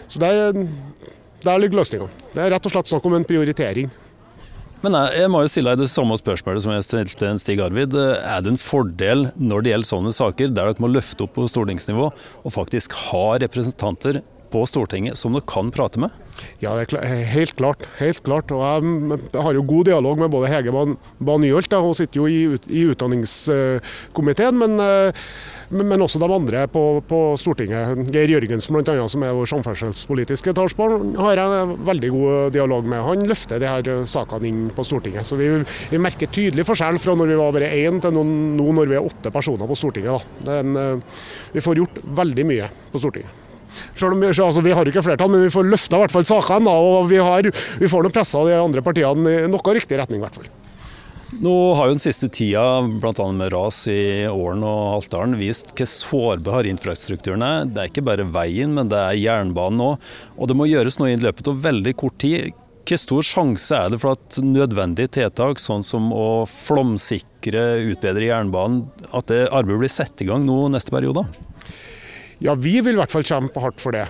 Så 0.08 0.22
der, 0.22 0.54
der 1.44 1.62
ligger 1.62 1.82
løsninga. 1.82 2.10
Det 2.34 2.42
er 2.44 2.54
rett 2.56 2.66
og 2.66 2.74
slett 2.76 2.92
snakk 2.94 3.06
om 3.06 3.18
en 3.18 3.28
prioritering. 3.28 3.90
Men 4.86 4.94
jeg, 5.18 5.30
må 5.34 5.40
jo 5.42 5.50
stille 5.50 5.72
deg 5.74 5.82
det 5.82 5.90
samme 5.90 6.14
spørsmålet 6.20 6.62
som 6.62 6.74
jeg 6.76 6.86
stilte 6.86 7.32
Stig 7.42 7.62
Arvid. 7.64 7.96
Er 7.98 8.44
det 8.46 8.52
en 8.52 8.62
fordel 8.62 9.28
når 9.34 9.66
det 9.66 9.72
gjelder 9.72 9.90
sånne 9.90 10.14
saker, 10.14 10.52
der 10.54 10.70
dere 10.70 10.84
må 10.84 10.92
løfte 10.94 11.26
opp 11.26 11.34
på 11.40 11.48
stortingsnivå 11.50 12.12
og 12.12 12.54
faktisk 12.54 12.94
ha 13.08 13.26
representanter 13.42 14.22
på 14.56 14.64
Stortinget 14.70 15.20
som 15.20 15.36
dere 15.36 15.46
kan 15.50 15.72
prate 15.76 16.00
med? 16.02 16.16
Ja, 16.64 16.76
det 16.76 16.96
er 17.00 17.26
helt 17.32 17.56
klart. 17.60 17.84
Helt 18.00 18.24
klart. 18.24 18.52
Og 18.56 18.64
jeg 18.64 19.44
har 19.48 19.58
jo 19.58 19.66
god 19.68 19.92
dialog 19.92 20.24
med 20.24 20.32
både 20.32 20.52
Hege 20.52 20.74
Ba 21.20 21.38
Nyholt, 21.40 21.76
hun 21.76 21.98
sitter 21.98 22.22
jo 22.22 22.30
i, 22.32 22.40
i 22.72 22.88
utdanningskomiteen. 22.92 24.64
men 24.64 24.80
eh, 24.80 25.28
men 25.74 26.02
også 26.04 26.20
de 26.22 26.28
andre 26.30 26.66
på, 26.70 26.82
på 27.10 27.20
Stortinget. 27.42 28.06
Geir 28.14 28.36
Jørgensen 28.36 28.76
bl.a., 28.76 29.08
som 29.10 29.24
er 29.26 29.34
vår 29.36 29.50
samferdselspolitiske 29.50 30.54
talsmann, 30.58 31.16
har 31.18 31.42
jeg 31.42 31.78
veldig 31.88 32.12
god 32.14 32.54
dialog 32.56 32.86
med. 32.86 33.02
Han 33.06 33.26
løfter 33.30 33.62
de 33.62 33.70
her 33.70 34.04
sakene 34.10 34.50
inn 34.50 34.62
på 34.76 34.86
Stortinget. 34.86 35.26
Så 35.28 35.40
vi, 35.40 35.50
vi 35.92 36.02
merker 36.02 36.30
tydelig 36.30 36.68
forskjell 36.70 37.00
fra 37.02 37.18
når 37.18 37.34
vi 37.34 37.40
var 37.42 37.56
bare 37.56 37.72
én 37.80 37.98
til 38.04 38.14
nå 38.16 38.70
når 38.76 38.92
vi 38.92 39.00
er 39.00 39.10
åtte 39.10 39.34
personer 39.34 39.70
på 39.70 39.80
Stortinget. 39.80 40.30
En, 40.46 40.78
eh, 40.78 41.26
vi 41.56 41.66
får 41.66 41.82
gjort 41.82 42.00
veldig 42.22 42.48
mye 42.54 42.70
på 42.94 43.02
Stortinget. 43.02 43.45
Selv 43.96 44.14
om 44.16 44.22
vi, 44.22 44.34
altså, 44.34 44.64
vi 44.66 44.76
har 44.76 44.92
ikke 44.92 45.06
flertall, 45.06 45.32
men 45.34 45.46
vi 45.48 45.54
får 45.54 45.72
løfta 45.72 46.00
i 46.00 46.06
hvert 46.06 46.16
fall 46.16 46.28
sakene. 46.28 46.72
og 46.72 47.10
vi, 47.12 47.22
har, 47.22 47.50
vi 47.82 47.92
får 47.92 48.12
pressa 48.16 48.46
de 48.48 48.60
andre 48.60 48.86
partiene 48.86 49.42
i 49.46 49.50
noe 49.52 49.76
riktig 49.80 50.00
retning. 50.00 50.22
i 50.22 50.28
hvert 50.28 50.40
fall. 50.40 50.54
Nå 51.42 51.52
har 51.76 51.90
jo 51.90 51.96
den 51.96 52.04
siste 52.04 52.30
tida, 52.32 52.64
bl.a. 53.02 53.26
med 53.36 53.50
ras 53.52 53.82
i 53.92 54.28
Ålen 54.30 54.62
og 54.64 54.84
Haltdalen, 54.94 55.34
vist 55.40 55.74
hvor 55.76 55.90
sårbar 55.90 56.68
infrastrukturen 56.70 57.44
er. 57.44 57.66
Det 57.68 57.82
er 57.82 57.90
ikke 57.90 58.06
bare 58.08 58.28
veien, 58.30 58.72
men 58.78 58.92
det 58.92 59.00
er 59.02 59.18
jernbanen 59.20 59.82
òg. 59.84 60.06
Og 60.38 60.48
det 60.48 60.56
må 60.56 60.70
gjøres 60.70 61.00
noe 61.02 61.12
i 61.12 61.18
løpet 61.20 61.50
av 61.52 61.60
veldig 61.66 61.96
kort 62.00 62.20
tid. 62.24 62.54
Hvor 62.86 63.02
stor 63.02 63.26
sjanse 63.26 63.74
er 63.74 63.90
det 63.90 64.00
for 64.04 64.14
at 64.14 64.38
nødvendige 64.46 65.16
tiltak, 65.18 65.60
sånn 65.60 65.84
som 65.84 66.12
å 66.14 66.46
flomsikre, 66.48 67.66
utbedre 67.90 68.30
jernbanen, 68.30 68.86
at 69.10 69.28
det 69.32 69.48
arbeidet 69.50 69.82
blir 69.82 69.96
satt 69.96 70.22
i 70.22 70.30
gang 70.30 70.46
nå 70.46 70.68
neste 70.72 70.94
periode? 70.94 71.26
Ja, 72.44 72.56
vi 72.60 72.80
vil 72.84 72.98
i 72.98 73.00
hvert 73.00 73.14
fall 73.14 73.24
kjempe 73.28 73.62
hardt 73.64 73.82
for 73.84 73.96
det. 73.96 74.08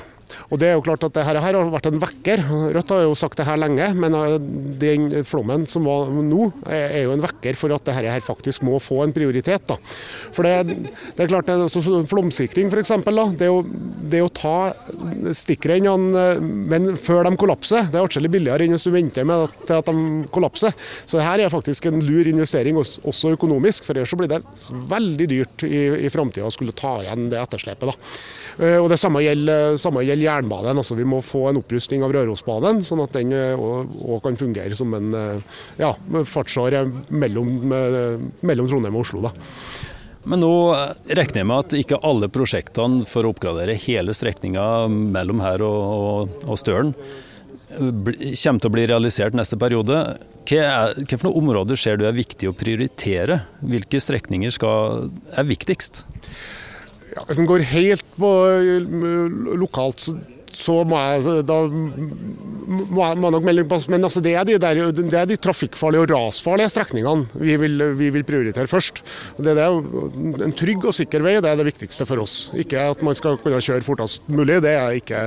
Og 0.51 0.61
det 0.61 0.69
er 0.69 0.75
jo 0.77 0.83
klart 0.85 1.03
at 1.07 1.15
det 1.15 1.25
her 1.25 1.39
har 1.41 1.59
vært 1.73 1.89
en 1.89 2.01
vekker. 2.01 2.43
Rødt 2.75 2.93
har 2.93 3.05
jo 3.05 3.15
sagt 3.17 3.39
det 3.39 3.47
her 3.47 3.59
lenge, 3.59 3.89
men 3.97 4.17
eh, 4.19 4.37
den 4.81 5.09
flommen 5.27 5.65
som 5.69 5.87
var 5.89 6.11
nå, 6.11 6.49
er 6.69 7.05
jo 7.05 7.15
en 7.15 7.23
vekker 7.23 7.57
for 7.59 7.73
at 7.75 7.85
det 7.87 7.95
her 7.97 8.25
faktisk 8.25 8.65
må 8.65 8.79
få 8.83 9.01
en 9.03 9.15
prioritet. 9.15 9.65
Da. 9.69 9.77
For 10.35 10.45
det, 10.45 10.87
det 11.15 11.25
er 11.25 11.31
klart 11.31 11.49
er 11.51 11.65
flomsikring 12.09 12.71
f.eks. 12.71 12.93
Det, 13.39 13.49
det 14.11 14.21
å 14.23 14.31
ta 14.33 14.57
stikkrennene 15.35 16.25
men 16.39 16.95
før 16.99 17.25
de 17.27 17.35
kollapser, 17.39 17.89
det 17.91 17.99
er 17.99 18.07
atskillig 18.07 18.31
billigere 18.35 18.65
enn 18.65 18.75
hvis 18.75 18.85
du 18.85 18.91
venter 18.93 19.27
med 19.27 19.51
til 19.67 19.79
at 19.79 19.89
de 19.89 20.25
kollapser. 20.33 20.75
Så 21.05 21.19
det 21.19 21.27
her 21.27 21.43
er 21.43 21.53
faktisk 21.53 21.89
en 21.89 22.01
lur 22.05 22.27
investering 22.29 22.77
også 22.79 23.33
økonomisk, 23.35 23.85
for 23.87 23.97
ellers 23.97 24.15
blir 24.17 24.31
det 24.31 24.41
veldig 24.91 25.29
dyrt 25.31 25.65
i, 25.67 25.83
i 26.05 26.11
framtida 26.13 26.47
å 26.47 26.53
skulle 26.53 26.75
ta 26.77 26.97
igjen 27.03 27.29
det 27.31 27.41
etterslepet. 27.41 27.91
Da. 27.91 27.95
Eh, 28.65 28.77
og 28.79 28.89
Det 28.91 28.99
samme 29.01 29.23
gjelder, 29.25 29.79
samme 29.81 30.05
gjelder 30.05 30.29
jernbanen. 30.35 30.77
altså 30.81 30.97
Vi 30.97 31.07
må 31.07 31.21
få 31.25 31.47
en 31.49 31.59
opprustning 31.61 32.05
av 32.05 32.13
Rørosbanen, 32.15 32.83
sånn 32.85 33.03
at 33.05 33.17
den 33.17 33.33
òg 33.33 34.15
eh, 34.15 34.21
kan 34.23 34.39
fungere 34.39 34.77
som 34.77 34.93
en 34.97 35.11
eh, 35.15 35.59
ja, 35.81 35.93
fartsåre 36.27 36.85
mellom, 37.09 37.57
mellom, 37.65 38.71
Trondheim 38.71 38.95
og 38.95 39.05
Oslo. 39.05 39.25
da. 39.27 39.33
Men 40.25 40.41
nå 40.41 40.53
regner 41.05 41.43
jeg 41.43 41.47
med 41.51 41.61
at 41.61 41.77
ikke 41.77 42.01
alle 42.05 42.31
prosjektene 42.33 43.05
for 43.05 43.27
å 43.27 43.35
oppgradere 43.35 43.77
hele 43.77 44.15
strekninga 44.15 44.87
mellom 44.89 45.43
her 45.43 45.61
og, 45.65 45.81
og, 45.85 46.43
og 46.49 46.61
Støren 46.61 46.95
kommer 47.75 48.61
til 48.61 48.69
å 48.69 48.73
bli 48.73 48.85
realisert 48.89 49.35
neste 49.37 49.57
periode. 49.59 50.01
Er, 50.53 50.93
noen 51.23 51.39
områder 51.41 51.79
ser 51.79 51.97
du 51.99 52.05
er 52.07 52.15
viktig 52.15 52.49
å 52.49 52.55
prioritere? 52.57 53.41
Hvilke 53.65 54.01
strekninger 54.03 54.53
skal, 54.53 55.09
er 55.33 55.47
viktigst? 55.49 56.05
Ja, 57.15 57.23
hvis 57.27 57.39
en 57.39 57.47
går 57.49 57.63
helt 57.71 58.07
på 58.19 58.31
lokalt, 59.55 60.03
så, 60.03 60.15
så 60.51 60.81
må 60.87 60.99
jeg 60.99 61.45
da 61.47 61.59
må 62.65 63.03
jeg, 63.03 63.17
må 63.21 63.29
nok 63.33 63.45
melde 63.45 63.65
pass. 63.69 63.85
Men 63.91 64.03
altså, 64.07 64.21
det, 64.23 64.33
er 64.35 64.47
de 64.47 64.57
der, 64.61 64.79
det, 64.95 65.05
er 65.13 65.29
de, 65.29 65.37
trafikkfarlige 65.41 66.05
og 66.05 66.11
rasfarlige 66.11 66.71
strekningene 66.73 67.41
vi 67.41 67.57
vil, 67.61 67.85
vi 67.97 68.09
vil 68.15 68.25
prioritere 68.27 68.69
først. 68.71 69.03
Det, 69.37 69.53
det 69.55 69.63
er 69.63 70.45
En 70.45 70.55
trygg 70.57 70.87
og 70.89 70.97
sikker 70.97 71.23
vei 71.25 71.37
det 71.37 71.51
er 71.51 71.59
det 71.59 71.67
viktigste 71.69 72.07
for 72.09 72.23
oss. 72.23 72.49
Ikke 72.57 72.87
at 72.91 73.03
man 73.05 73.17
skal 73.17 73.39
kunne 73.41 73.61
kjøre 73.63 73.85
fortest 73.85 74.27
mulig, 74.31 74.59
det 74.65 74.75
er 74.75 74.99
ikke, 74.99 75.23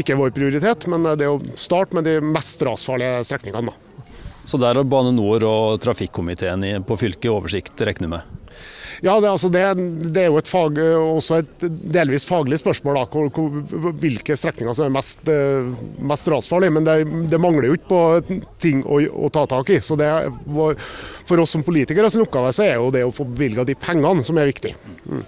ikke 0.00 0.18
vår 0.18 0.34
prioritet. 0.36 0.88
Men 0.90 1.06
det 1.06 1.28
er 1.28 1.34
å 1.36 1.58
starte 1.58 1.98
med 1.98 2.08
de 2.08 2.18
mest 2.24 2.62
rasfarlige 2.66 3.22
strekningene. 3.30 3.70
Da. 3.70 4.04
Så 4.50 4.58
der 4.58 4.74
har 4.74 4.88
Bane 4.88 5.12
Nor 5.14 5.44
og 5.46 5.80
trafikkomiteen 5.84 6.64
på 6.86 6.98
fylket 6.98 7.30
oversikt, 7.30 7.76
regner 7.86 8.08
du 8.08 8.14
med? 8.16 8.39
Ja, 9.04 9.16
det, 9.20 9.30
altså 9.30 9.50
det, 9.52 9.62
det, 10.04 10.24
er 10.24 10.28
jo 10.30 10.38
et 10.40 10.50
fag, 10.50 10.78
også 11.00 11.40
et 11.40 11.64
delvis 11.94 12.26
faglig 12.28 12.60
spørsmål. 12.60 13.00
Da, 13.00 13.24
hvilke 14.02 14.36
strekninger 14.38 14.76
som 14.76 14.88
er 14.88 14.94
mest, 14.94 15.26
eh, 15.30 15.70
mest 16.12 16.30
rasfarlige. 16.32 16.76
Men 16.76 16.88
det, 16.88 16.96
det, 17.32 17.40
mangler 17.42 17.70
jo 17.70 17.78
ikke 17.78 17.90
på 17.90 18.44
ting 18.62 18.84
å, 18.84 19.00
å 19.26 19.32
ta 19.32 19.46
tak 19.50 19.72
i. 19.74 19.80
Så 19.84 19.98
For 19.98 21.42
oss 21.42 21.56
som 21.56 21.66
politikere 21.66 22.10
sin 22.10 22.24
oppgave 22.24 22.52
så 22.56 22.66
er 22.66 22.78
jo 22.78 22.92
det 22.94 23.04
å 23.06 23.14
få 23.14 23.26
bevilga 23.28 23.66
de 23.68 23.76
pengene 23.78 24.24
som 24.26 24.38
er 24.40 24.50
viktig. 24.50 24.74
Mm. 25.06 25.22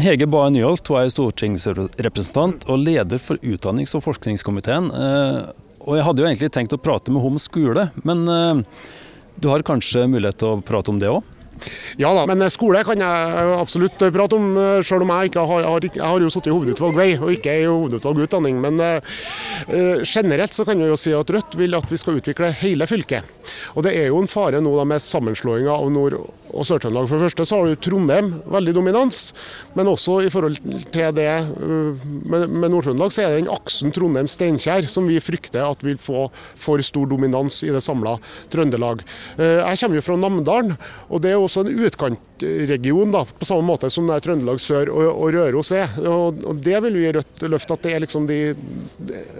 Hege 0.00 0.26
Bae 0.30 0.48
Nyholt 0.52 0.88
er 0.96 1.10
stortingsrepresentant 1.12 2.64
og 2.70 2.80
leder 2.80 3.20
for 3.20 3.40
utdannings- 3.44 3.92
og 3.98 4.04
forskningskomiteen. 4.06 4.88
Eh, 4.88 5.38
og 5.82 5.98
jeg 5.98 6.06
hadde 6.06 6.22
jo 6.22 6.28
egentlig 6.28 6.52
tenkt 6.54 6.74
å 6.76 6.80
prate 6.80 7.12
med 7.12 7.22
henne 7.22 7.36
om 7.36 7.42
skole, 7.42 7.88
men 8.06 8.24
eh, 8.30 8.62
du 9.42 9.50
har 9.50 9.64
kanskje 9.66 10.06
mulighet 10.10 10.40
til 10.40 10.54
å 10.54 10.62
prate 10.64 10.92
om 10.92 11.00
det 11.02 11.10
òg? 11.12 11.26
Ja 12.00 12.12
da, 12.16 12.24
men 12.28 12.44
skole 12.52 12.82
kan 12.86 13.00
jeg 13.02 13.54
absolutt 13.56 14.00
prate 14.14 14.38
om, 14.38 14.50
eh, 14.56 14.82
selv 14.86 15.04
om 15.06 15.12
jeg 15.12 15.30
ikke 15.32 15.46
har, 15.48 15.66
jeg 15.84 16.02
har 16.02 16.24
jo 16.24 16.30
sittet 16.32 16.50
i 16.50 16.54
hovedutvalg 16.54 16.98
vei 16.98 17.08
og 17.18 17.32
ikke 17.34 17.56
i 17.60 17.66
hovedutvalg 17.68 18.24
utdanning. 18.26 18.60
Men 18.62 18.80
uh, 18.80 20.02
generelt 20.02 20.56
så 20.56 20.66
kan 20.68 20.80
vi 20.80 20.90
jo 20.90 20.98
si 20.98 21.14
at 21.16 21.30
Rødt 21.32 21.56
vil 21.60 21.76
at 21.78 21.90
vi 21.90 22.00
skal 22.00 22.20
utvikle 22.20 22.52
hele 22.62 22.88
fylket. 22.88 23.50
Og 23.76 23.86
det 23.86 23.94
er 23.98 24.10
jo 24.10 24.20
en 24.22 24.30
fare 24.30 24.60
nå 24.62 24.74
da 24.76 24.86
med 24.88 25.04
sammenslåinga 25.04 25.72
av 25.74 25.90
Nord- 25.92 26.20
og 26.52 26.66
Sør-Trøndelag. 26.68 27.08
For 27.08 27.18
det 27.18 27.28
første 27.28 27.46
så 27.48 27.58
har 27.58 27.70
jo 27.70 27.80
Trondheim 27.82 28.30
veldig 28.52 28.74
dominans, 28.76 29.20
men 29.76 29.90
også 29.90 30.18
i 30.26 30.30
forhold 30.32 30.58
til 30.92 31.14
det 31.16 31.28
uh, 31.56 32.04
med, 32.28 32.46
med 32.50 32.72
Nord-Trøndelag, 32.72 33.14
så 33.14 33.24
er 33.24 33.32
det 33.32 33.42
den 33.42 33.52
aksen 33.52 33.94
Trondheim-Steinkjer 33.94 34.88
som 34.90 35.08
vi 35.10 35.20
frykter 35.22 35.64
at 35.66 35.84
vil 35.86 36.00
få 36.00 36.26
for 36.32 36.82
stor 36.84 37.08
dominans 37.10 37.62
i 37.66 37.72
det 37.72 37.82
samla 37.84 38.16
Trøndelag. 38.52 39.04
Uh, 39.38 39.62
jeg 39.62 39.82
kommer 39.82 40.00
jo 40.00 40.06
fra 40.06 40.18
Namdalen, 40.20 40.76
og 41.08 41.24
det 41.24 41.34
er 41.34 41.40
også 41.40 41.66
en 41.66 41.84
utkantregion, 41.86 43.14
da, 43.14 43.24
på 43.26 43.48
samme 43.48 43.66
måte 43.68 43.90
som 43.92 44.08
det 44.08 44.18
er 44.18 44.26
Trøndelag 44.28 44.62
sør 44.62 44.92
og, 44.92 45.04
og 45.12 45.36
Røros 45.36 45.72
er. 45.76 45.92
Og, 46.02 46.42
og, 46.44 46.58
Det 46.62 46.78
vil 46.86 46.98
vi 47.00 47.08
i 47.08 47.14
Rødt 47.16 47.46
løfte, 47.48 47.76
at 47.76 47.86
det 47.86 47.94
er 47.94 48.04
liksom 48.04 48.26
de, 48.28 48.40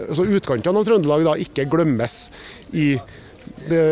altså 0.09 0.25
utkantene 0.27 0.81
av 0.81 0.87
Trøndelag 0.87 1.27
da 1.27 1.37
ikke 1.41 1.69
glemmes 1.71 2.25
i 2.73 2.93
det, 3.69 3.83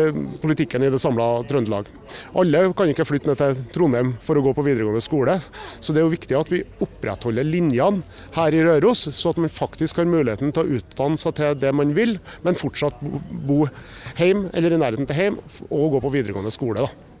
politikken 0.42 0.84
i 0.84 0.90
det 0.92 1.00
samla 1.02 1.26
Trøndelag. 1.48 1.90
Alle 2.38 2.64
kan 2.76 2.90
ikke 2.92 3.06
flytte 3.08 3.30
ned 3.30 3.40
til 3.40 3.62
Trondheim 3.74 4.14
for 4.24 4.38
å 4.38 4.44
gå 4.44 4.54
på 4.56 4.64
videregående 4.66 5.04
skole, 5.04 5.38
så 5.80 5.92
det 5.92 6.02
er 6.02 6.06
jo 6.06 6.14
viktig 6.14 6.38
at 6.38 6.52
vi 6.52 6.64
opprettholder 6.84 7.46
linjene 7.48 8.02
her 8.36 8.56
i 8.56 8.64
Røros, 8.66 9.06
så 9.12 9.32
at 9.32 9.40
man 9.42 9.52
faktisk 9.52 10.00
har 10.00 10.10
muligheten 10.10 10.52
til 10.54 10.64
å 10.64 10.80
utdanne 10.80 11.20
seg 11.20 11.38
til 11.38 11.56
det 11.62 11.72
man 11.76 11.94
vil, 11.96 12.18
men 12.44 12.58
fortsatt 12.58 13.00
bo 13.46 13.64
hjemme 14.18 14.52
eller 14.52 14.76
i 14.76 14.82
nærheten 14.82 15.08
til 15.08 15.24
hjem 15.24 15.40
og 15.70 15.96
gå 15.96 16.04
på 16.04 16.14
videregående 16.18 16.54
skole. 16.54 16.86
da. 16.86 17.11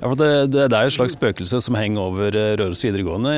Ja, 0.00 0.10
for 0.10 0.18
det, 0.18 0.30
det, 0.52 0.66
det, 0.68 0.76
er 0.76 0.88
et 0.88 0.92
slags 0.92 1.14
spøkelse 1.16 1.60
som 1.64 1.76
henger 1.78 2.02
over 2.02 2.36
eh, 2.36 2.52
Røros 2.58 2.82
videregående. 2.84 3.32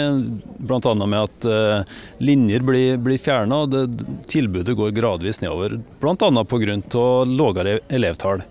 Bl.a. 0.58 0.94
med 0.98 1.18
at 1.20 1.46
uh, 1.46 1.96
linjer 2.18 2.64
blir, 2.66 2.96
blir 3.02 3.20
fjerna 3.22 3.60
og 3.64 3.74
det, 3.74 3.84
tilbudet 4.30 4.76
går 4.78 4.94
gradvis 4.96 5.42
nedover. 5.44 5.76
Bl.a. 6.02 6.44
pga. 6.50 7.04
lavere 7.30 7.78
elevtall. 7.86 8.42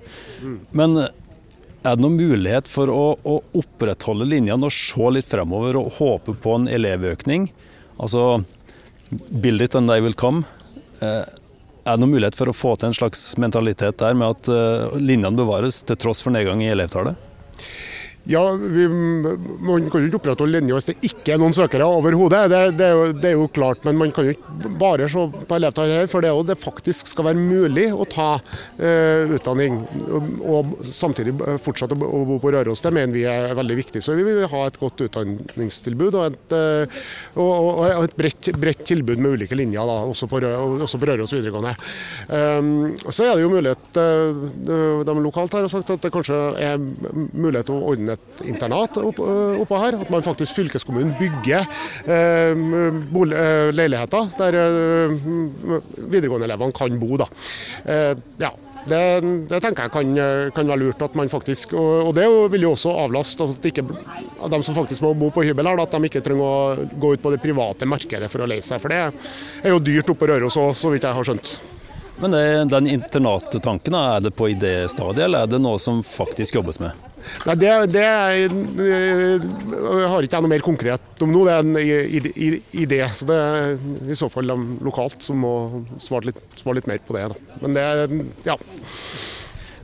Men 0.72 1.00
er 1.02 1.98
det 1.98 2.02
noen 2.02 2.18
mulighet 2.18 2.70
for 2.72 2.90
å, 2.94 3.04
å, 3.20 3.40
opprettholde 3.58 4.28
linjene 4.30 4.70
og 4.70 4.74
se 4.74 5.12
litt 5.12 5.28
fremover 5.30 5.78
og 5.82 5.98
håpe 6.00 6.38
på 6.42 6.56
en 6.60 6.70
elevøkning? 6.72 7.50
Altså 8.00 8.44
build 9.30 9.62
it 9.62 9.76
and 9.76 9.90
they 9.90 10.02
will 10.02 10.16
come. 10.18 10.46
Er 11.02 11.28
det 11.84 12.00
noen 12.02 12.16
mulighet 12.16 12.38
for 12.38 12.50
å 12.50 12.56
få 12.56 12.74
til 12.80 12.90
en 12.90 12.98
slags 12.98 13.34
mentalitet 13.42 14.00
der 14.02 14.16
med 14.18 14.34
at 14.34 14.98
linjene 15.04 15.38
bevares 15.38 15.84
til 15.86 16.00
tross 16.00 16.24
for 16.26 16.34
nedgang 16.34 16.64
i 16.64 16.72
elevtallet? 16.74 17.20
Ja, 18.25 18.41
vi, 18.51 18.88
Man 18.89 19.86
kan 19.89 20.01
jo 20.01 20.10
ikke 20.10 20.20
opprettholde 20.20 20.58
linja 20.58 20.77
hvis 20.77 20.89
det 20.89 20.96
ikke 21.05 21.36
er 21.36 21.41
noen 21.41 21.53
søkere 21.55 21.86
overhodet. 21.86 22.48
Det, 22.50 22.62
det, 22.79 22.89
det, 23.22 23.32
er 23.32 23.36
jo 23.38 23.50
klart, 23.53 23.84
men 23.86 24.00
man 24.00 24.13
kan 24.15 24.25
jo 24.25 24.34
ikke 24.34 24.72
bare 24.82 25.10
se 25.12 25.25
på 25.46 25.58
elevtallet 25.60 26.01
her. 26.01 26.10
For 26.10 26.25
det 26.25 26.34
det 26.50 26.58
faktisk 26.62 27.10
skal 27.12 27.29
være 27.29 27.41
mulig 27.41 27.86
å 27.94 28.05
ta 28.10 28.27
eh, 28.77 29.36
utdanning 29.38 29.77
og, 30.05 30.32
og, 30.41 30.74
samtidig 30.86 31.36
fortsette 31.63 31.96
å 31.96 32.24
bo 32.27 32.39
på 32.41 32.53
Røros. 32.53 32.82
Det 32.82 32.94
mener 32.94 33.13
vi 33.13 33.25
er 33.29 33.53
veldig 33.58 33.77
viktig. 33.77 34.01
Så 34.03 34.17
vi 34.17 34.25
vil 34.25 34.50
ha 34.50 34.63
et 34.65 34.79
godt 34.82 35.05
utdanningstilbud 35.05 36.17
og 36.17 36.25
et, 36.27 36.55
uh, 36.55 37.05
og, 37.41 37.51
og 37.75 38.08
et 38.08 38.17
bredt, 38.17 38.51
bredt, 38.62 38.84
tilbud 38.86 39.22
med 39.22 39.38
ulike 39.38 39.58
linjer, 39.58 39.86
da, 39.86 40.00
også, 40.10 40.29
på, 40.29 40.41
også 40.86 41.00
på 41.01 41.10
Røros 41.10 41.34
videregående. 41.36 41.75
Um, 42.29 42.94
så 43.05 43.27
er 43.27 43.36
det 43.36 43.46
jo 43.46 43.53
mulighet, 43.53 44.00
uh, 44.00 45.05
de 45.05 45.17
lokalt 45.22 45.58
har 45.58 45.70
sagt 45.72 45.94
at 45.94 46.05
det 46.05 46.13
kanskje 46.13 46.39
er 46.62 46.82
mulighet 46.82 47.72
å 47.74 47.79
ordne 47.94 48.15
et 48.16 48.44
internat 48.50 49.00
eh, 49.00 49.62
oppå 49.62 49.80
her. 49.82 50.00
At 50.02 50.12
man 50.14 50.26
faktisk 50.26 50.58
fylkeskommunen 50.58 51.16
bygger 51.20 51.66
eh, 52.06 52.54
eh, 52.54 53.72
leiligheter 53.76 54.30
der 54.40 54.60
eh, 54.62 55.18
videregående-elevene 55.98 56.76
kan 56.76 57.02
bo. 57.02 57.20
Da. 57.22 57.30
Eh, 57.86 58.14
ja, 58.42 58.52
det, 58.86 59.02
det, 59.50 59.60
tenker 59.64 59.88
jeg 59.88 59.94
kan, 59.94 60.18
kan, 60.54 60.68
være 60.70 60.82
lurt. 60.84 61.02
at 61.02 61.16
man 61.18 61.32
faktisk, 61.32 61.74
og, 61.74 62.10
og 62.10 62.12
Det 62.18 62.26
vil 62.54 62.68
jo 62.68 62.74
også 62.76 62.94
avlaste 63.06 63.48
at 63.50 63.70
ikke, 63.72 63.86
de 63.86 64.60
som 64.64 64.78
faktisk 64.78 65.06
må 65.06 65.16
bo 65.18 65.32
på 65.34 65.46
hybel, 65.48 65.66
her, 65.66 65.82
at 65.82 65.96
de 65.96 66.10
ikke 66.12 66.22
trenger 66.26 66.46
å 66.46 66.90
gå 67.02 67.16
ut 67.16 67.24
på 67.24 67.34
det 67.34 67.42
private 67.44 67.90
markedet 67.90 68.30
for 68.32 68.46
å 68.46 68.50
leie 68.50 68.66
seg. 68.66 68.82
For 68.84 68.94
det 68.94 69.02
er 69.64 69.74
jo 69.74 69.82
dyrt 69.82 70.12
oppe 70.14 70.26
på 70.26 70.30
Røros 70.34 70.60
òg, 70.62 70.76
så 70.78 70.94
vidt 70.94 71.08
jeg 71.08 71.18
har 71.18 71.32
skjønt. 71.32 71.58
Men 72.22 72.32
det, 72.32 72.46
den 72.72 72.88
internattanken, 72.88 73.94
er 73.94 74.22
det 74.24 74.32
på 74.38 74.48
idéstadiet, 74.54 75.26
eller 75.26 75.44
er 75.44 75.52
det 75.52 75.60
noe 75.60 75.82
som 75.82 76.00
faktisk 76.06 76.56
jobbes 76.62 76.80
med? 76.80 76.94
Nei, 77.46 77.55
det, 77.62 77.72
det 77.94 78.03
er, 78.05 78.34
jeg 78.46 80.10
har 80.12 80.25
ikke 80.25 80.38
jeg 80.38 80.46
noe 80.46 80.51
mer 80.51 80.65
konkret 80.65 81.24
om 81.25 81.34
nå. 81.34 81.44
Det 81.48 81.55
er 81.55 81.65
en 81.65 81.77
idé. 82.86 83.00
Så 83.15 83.27
det 83.29 83.38
er 83.38 84.12
i 84.12 84.17
så 84.17 84.29
fall 84.32 84.51
de 84.51 84.58
lokalt 84.86 85.25
som 85.25 85.41
må 85.46 85.55
svare 86.01 86.32
litt, 86.32 86.41
svare 86.60 86.79
litt 86.79 86.89
mer 86.91 87.01
på 87.05 87.17
det. 87.17 87.29
Da. 87.32 87.60
Men 87.63 87.77
det 87.77 87.88
ja. 88.50 88.58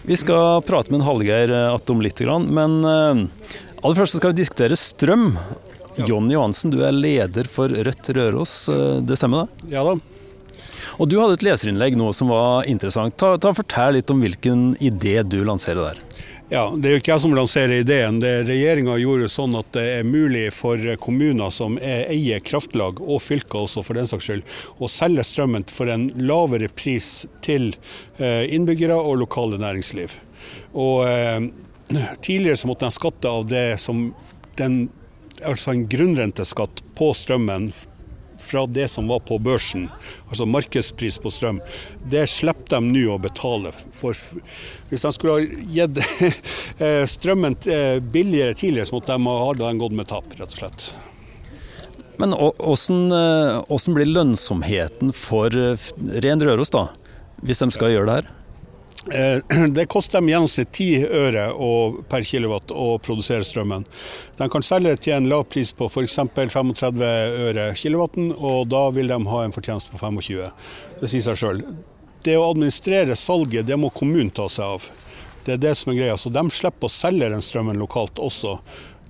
Vi 0.02 0.18
skal 0.18 0.64
prate 0.66 0.90
med 0.90 1.02
en 1.02 1.06
Hallgeir 1.06 1.52
om 1.94 2.02
litt, 2.02 2.22
men 2.50 2.80
eh, 2.88 3.26
aller 3.82 4.00
først 4.00 4.18
skal 4.18 4.34
vi 4.34 4.42
diskutere 4.42 4.78
strøm. 4.80 5.36
Jonny 6.08 6.34
Johansen, 6.34 6.72
du 6.72 6.80
er 6.88 6.96
leder 6.96 7.46
for 7.52 7.70
Rødt 7.70 8.10
Røros, 8.16 8.56
eh, 8.72 8.98
det 9.06 9.20
stemmer 9.20 9.46
da? 9.46 9.68
Ja 9.76 9.84
da. 9.86 10.00
Og 11.00 11.10
Du 11.10 11.18
hadde 11.22 11.38
et 11.38 11.46
leserinnlegg 11.46 11.96
nå 11.98 12.10
som 12.14 12.32
var 12.34 12.68
interessant. 12.70 13.16
Ta, 13.18 13.36
ta 13.42 13.54
Fortell 13.56 14.00
litt 14.00 14.10
om 14.12 14.22
hvilken 14.22 14.72
idé 14.84 15.22
du 15.24 15.40
lanserer 15.48 15.92
der. 15.92 16.02
Ja, 16.52 16.74
Det 16.76 16.90
er 16.90 16.98
jo 16.98 17.00
ikke 17.00 17.14
jeg 17.14 17.24
som 17.24 17.34
lanserer 17.38 17.80
ideen. 17.80 18.18
Regjeringa 18.20 18.98
gjorde 19.00 19.30
sånn 19.32 19.54
at 19.56 19.70
det 19.72 19.86
er 20.02 20.04
mulig 20.04 20.50
for 20.52 20.82
kommuner 21.00 21.48
som 21.48 21.78
eier 21.80 22.42
kraftlag, 22.44 23.00
og 23.00 23.22
fylker 23.24 23.62
også 23.62 23.84
for 23.88 23.96
den 23.96 24.10
saks 24.12 24.28
skyld, 24.28 24.50
å 24.84 24.90
selge 24.92 25.24
strømmen 25.24 25.64
for 25.72 25.88
en 25.94 26.10
lavere 26.20 26.68
pris 26.68 27.24
til 27.46 27.70
eh, 28.20 28.52
innbyggere 28.52 28.98
og 29.00 29.22
lokale 29.24 29.62
næringsliv. 29.64 30.18
Og 30.76 31.08
eh, 31.08 31.48
Tidligere 32.24 32.60
så 32.60 32.68
måtte 32.70 32.88
de 32.88 32.96
skatte 32.96 33.32
av 33.32 33.48
det 33.52 33.80
som 33.80 34.04
den, 34.60 34.76
altså 35.44 35.72
en 35.72 35.88
grunnrenteskatt 35.92 36.84
på 37.00 37.10
strømmen 37.16 37.72
fra 38.44 38.66
det 38.68 38.88
som 38.92 39.08
var 39.12 39.22
på 39.28 39.38
børsen, 39.42 39.88
altså 40.30 40.48
markedspris 40.50 41.20
på 41.22 41.32
strøm, 41.34 41.62
det 42.12 42.26
slipper 42.32 42.78
de 42.78 42.92
nå 42.92 43.06
å 43.14 43.20
betale 43.22 43.74
for. 43.96 44.18
Hvis 44.90 45.06
de 45.06 45.14
skulle 45.16 45.38
ha 45.38 45.62
gitt 45.76 46.02
eh, 46.84 47.06
strømmen 47.10 47.58
eh, 47.70 48.00
billigere 48.02 48.58
tidligere, 48.58 48.90
så 48.90 48.98
måtte 48.98 49.16
de 49.16 49.32
ha 49.32 49.74
gått 49.86 49.98
med 49.98 50.10
tap, 50.10 50.28
rett 50.38 50.50
og 50.50 50.60
slett. 50.64 50.92
Men 52.22 52.36
hvordan 52.38 53.16
eh, 53.18 53.88
blir 53.96 54.12
lønnsomheten 54.12 55.14
for 55.16 55.50
Ren 55.52 56.44
Røros, 56.44 56.74
da, 56.74 56.90
hvis 57.42 57.64
de 57.64 57.72
skal 57.74 57.96
gjøre 57.96 58.10
det 58.10 58.20
her? 58.22 58.32
Eh, 59.10 59.68
det 59.70 59.86
koster 59.86 60.20
dem 60.20 60.30
gjennomsnitt 60.30 60.72
10 60.72 61.08
øre 61.10 61.46
per 62.10 62.26
kilowatt 62.28 62.72
å 62.72 62.98
produsere 63.02 63.46
strømmen. 63.46 63.86
De 64.38 64.50
kan 64.52 64.66
selge 64.66 64.98
til 65.02 65.18
en 65.18 65.30
lav 65.32 65.48
pris 65.50 65.74
på 65.74 65.90
f.eks. 65.90 66.20
35 66.36 67.06
øre 67.48 67.72
kilowatten, 67.76 68.34
og 68.38 68.70
da 68.70 68.88
vil 68.94 69.10
de 69.10 69.18
ha 69.34 69.44
en 69.46 69.56
fortjeneste 69.56 69.94
på 69.94 70.02
25. 70.02 70.52
Det 71.02 71.10
sier 71.10 71.26
seg 71.26 71.42
sjøl. 71.42 71.64
Det 72.22 72.38
å 72.38 72.52
administrere 72.52 73.18
salget, 73.18 73.66
det 73.66 73.80
må 73.82 73.90
kommunen 73.90 74.30
ta 74.30 74.46
seg 74.52 74.78
av. 74.78 74.90
Det 75.46 75.56
er 75.56 75.64
det 75.64 75.74
som 75.80 75.92
er 75.92 75.98
greia. 76.04 76.18
Så 76.22 76.30
de 76.30 76.44
slipper 76.54 76.86
å 76.86 76.94
selge 76.94 77.32
den 77.34 77.42
strømmen 77.42 77.82
lokalt 77.82 78.22
også. 78.22 78.60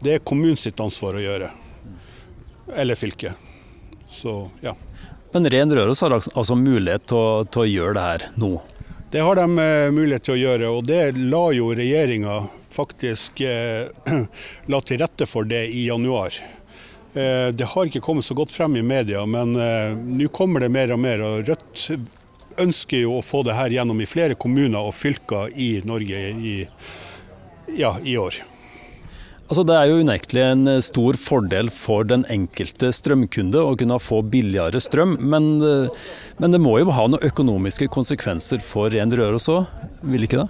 Det 0.02 0.16
er 0.16 0.24
kommunens 0.24 0.64
ansvar 0.72 1.20
å 1.20 1.26
gjøre. 1.26 1.52
Eller 2.80 2.96
fylket. 2.96 3.36
Så 4.12 4.46
ja. 4.64 4.78
Men 5.34 5.48
Ren 5.52 5.72
Røros 5.76 6.02
har 6.04 6.16
altså 6.16 6.56
mulighet 6.56 7.06
til 7.12 7.20
å, 7.20 7.44
til 7.48 7.64
å 7.64 7.68
gjøre 7.68 7.96
det 7.96 8.08
her 8.08 8.26
nå? 8.40 8.56
Det 9.12 9.20
har 9.20 9.36
de 9.36 9.60
eh, 9.60 9.92
mulighet 9.92 10.24
til 10.24 10.38
å 10.38 10.40
gjøre, 10.40 10.68
og 10.72 10.86
det 10.88 11.02
la 11.20 11.44
jo 11.52 11.74
regjeringa 11.76 12.46
faktisk 12.72 13.42
eh, 13.44 13.90
la 14.72 14.80
til 14.88 15.02
rette 15.02 15.28
for 15.28 15.44
det 15.44 15.66
i 15.68 15.84
januar. 15.90 16.38
Eh, 17.14 17.50
det 17.52 17.68
har 17.74 17.90
ikke 17.90 18.00
kommet 18.06 18.24
så 18.24 18.38
godt 18.40 18.54
frem 18.56 18.78
i 18.80 18.86
media, 18.86 19.26
men 19.28 19.58
eh, 19.60 19.92
nå 19.92 20.30
kommer 20.32 20.64
det 20.64 20.72
mer 20.72 20.96
og 20.96 21.02
mer. 21.04 21.26
og 21.28 21.44
Rødt 21.50 21.90
ønsker 22.64 23.04
jo 23.04 23.18
å 23.18 23.26
få 23.26 23.44
det 23.44 23.58
her 23.58 23.76
gjennom 23.76 24.00
i 24.00 24.08
flere 24.08 24.40
kommuner 24.40 24.80
og 24.80 24.96
fylker 24.96 25.52
i 25.60 25.74
Norge 25.84 26.24
i, 26.32 26.56
ja, 27.76 27.98
i 28.08 28.16
år. 28.16 28.40
Altså, 29.52 29.66
det 29.68 29.76
er 29.76 29.90
jo 29.90 30.00
unektelig 30.00 30.44
en 30.48 30.68
eh, 30.72 30.78
stor 30.80 31.18
fordel 31.20 31.68
for 31.76 32.06
den 32.08 32.22
enkelte 32.32 32.88
strømkunde 32.96 33.60
å 33.60 33.74
kunne 33.76 33.98
få 34.00 34.22
billigere 34.32 34.80
strøm, 34.80 35.18
men, 35.20 35.50
eh, 35.60 36.06
men 36.40 36.54
det 36.56 36.62
må 36.64 36.78
jo 36.80 36.94
ha 36.96 37.10
noen 37.12 37.26
økonomiske 37.28 37.90
konsekvenser 37.92 38.64
for 38.64 38.94
Ren 38.94 39.12
Røros 39.12 39.50
òg, 39.52 39.66
vil 40.08 40.24
ikke 40.24 40.40
det? 40.40 40.48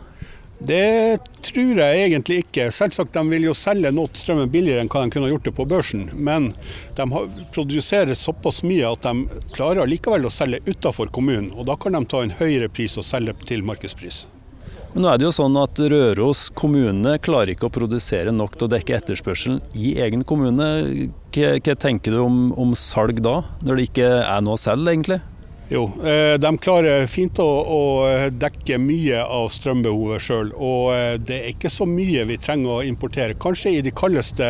Det 0.69 1.17
tror 1.41 1.79
jeg 1.81 2.03
egentlig 2.03 2.43
ikke. 2.43 2.67
Selvsagt 2.69 3.17
de 3.17 3.23
vil 3.31 3.47
jo 3.47 3.55
selge 3.57 3.89
noe 3.89 4.11
strømmen 4.13 4.51
billigere 4.53 4.83
enn 4.85 4.91
hva 4.93 5.01
de 5.01 5.15
kunne 5.15 5.31
gjort 5.31 5.49
det 5.49 5.55
på 5.57 5.65
børsen, 5.71 6.03
men 6.13 6.51
de 6.99 7.07
produserer 7.57 8.13
såpass 8.13 8.61
mye 8.61 8.85
at 8.85 9.07
de 9.07 9.41
klarer 9.55 9.89
likevel 9.89 10.29
å 10.29 10.33
selge 10.35 10.61
utenfor 10.69 11.09
kommunen. 11.09 11.49
og 11.57 11.65
Da 11.71 11.79
kan 11.81 11.97
de 11.97 12.05
ta 12.05 12.21
en 12.21 12.37
høyere 12.37 12.69
pris 12.69 12.99
og 13.01 13.09
selge 13.09 13.33
til 13.49 13.65
markedspris. 13.65 14.27
Men 14.93 15.05
nå 15.05 15.11
er 15.11 15.19
det 15.19 15.27
jo 15.29 15.31
sånn 15.35 15.55
at 15.55 15.79
Røros 15.91 16.49
kommune 16.57 17.13
klarer 17.23 17.53
ikke 17.53 17.69
å 17.69 17.73
produsere 17.73 18.33
nok 18.35 18.57
til 18.57 18.67
å 18.67 18.71
dekke 18.73 18.97
etterspørselen 18.97 19.61
i 19.79 19.93
egen 20.03 20.25
kommune. 20.27 20.67
Hva, 21.31 21.53
hva 21.63 21.75
tenker 21.79 22.11
du 22.11 22.19
om, 22.25 22.39
om, 22.59 22.73
salg 22.75 23.21
da, 23.23 23.37
når 23.63 23.79
det 23.79 23.85
ikke 23.87 24.09
er 24.19 24.43
noe 24.43 24.59
å 24.59 24.59
selge, 24.59 24.91
egentlig? 24.91 25.21
Jo, 25.73 25.91
eh, 26.03 26.33
de 26.39 26.57
klarer 26.57 27.05
fint 27.07 27.39
å, 27.39 27.47
å 27.47 27.83
dekke 28.35 28.75
mye 28.83 29.21
av 29.23 29.45
strømbehovet 29.55 30.19
sjøl. 30.19 30.49
Og 30.51 30.89
eh, 30.91 31.13
det 31.15 31.37
er 31.37 31.53
ikke 31.53 31.71
så 31.71 31.85
mye 31.87 32.25
vi 32.27 32.35
trenger 32.43 32.73
å 32.73 32.83
importere. 32.83 33.37
Kanskje 33.39 33.71
i 33.77 33.83
de 33.85 33.93
kaldeste 33.95 34.49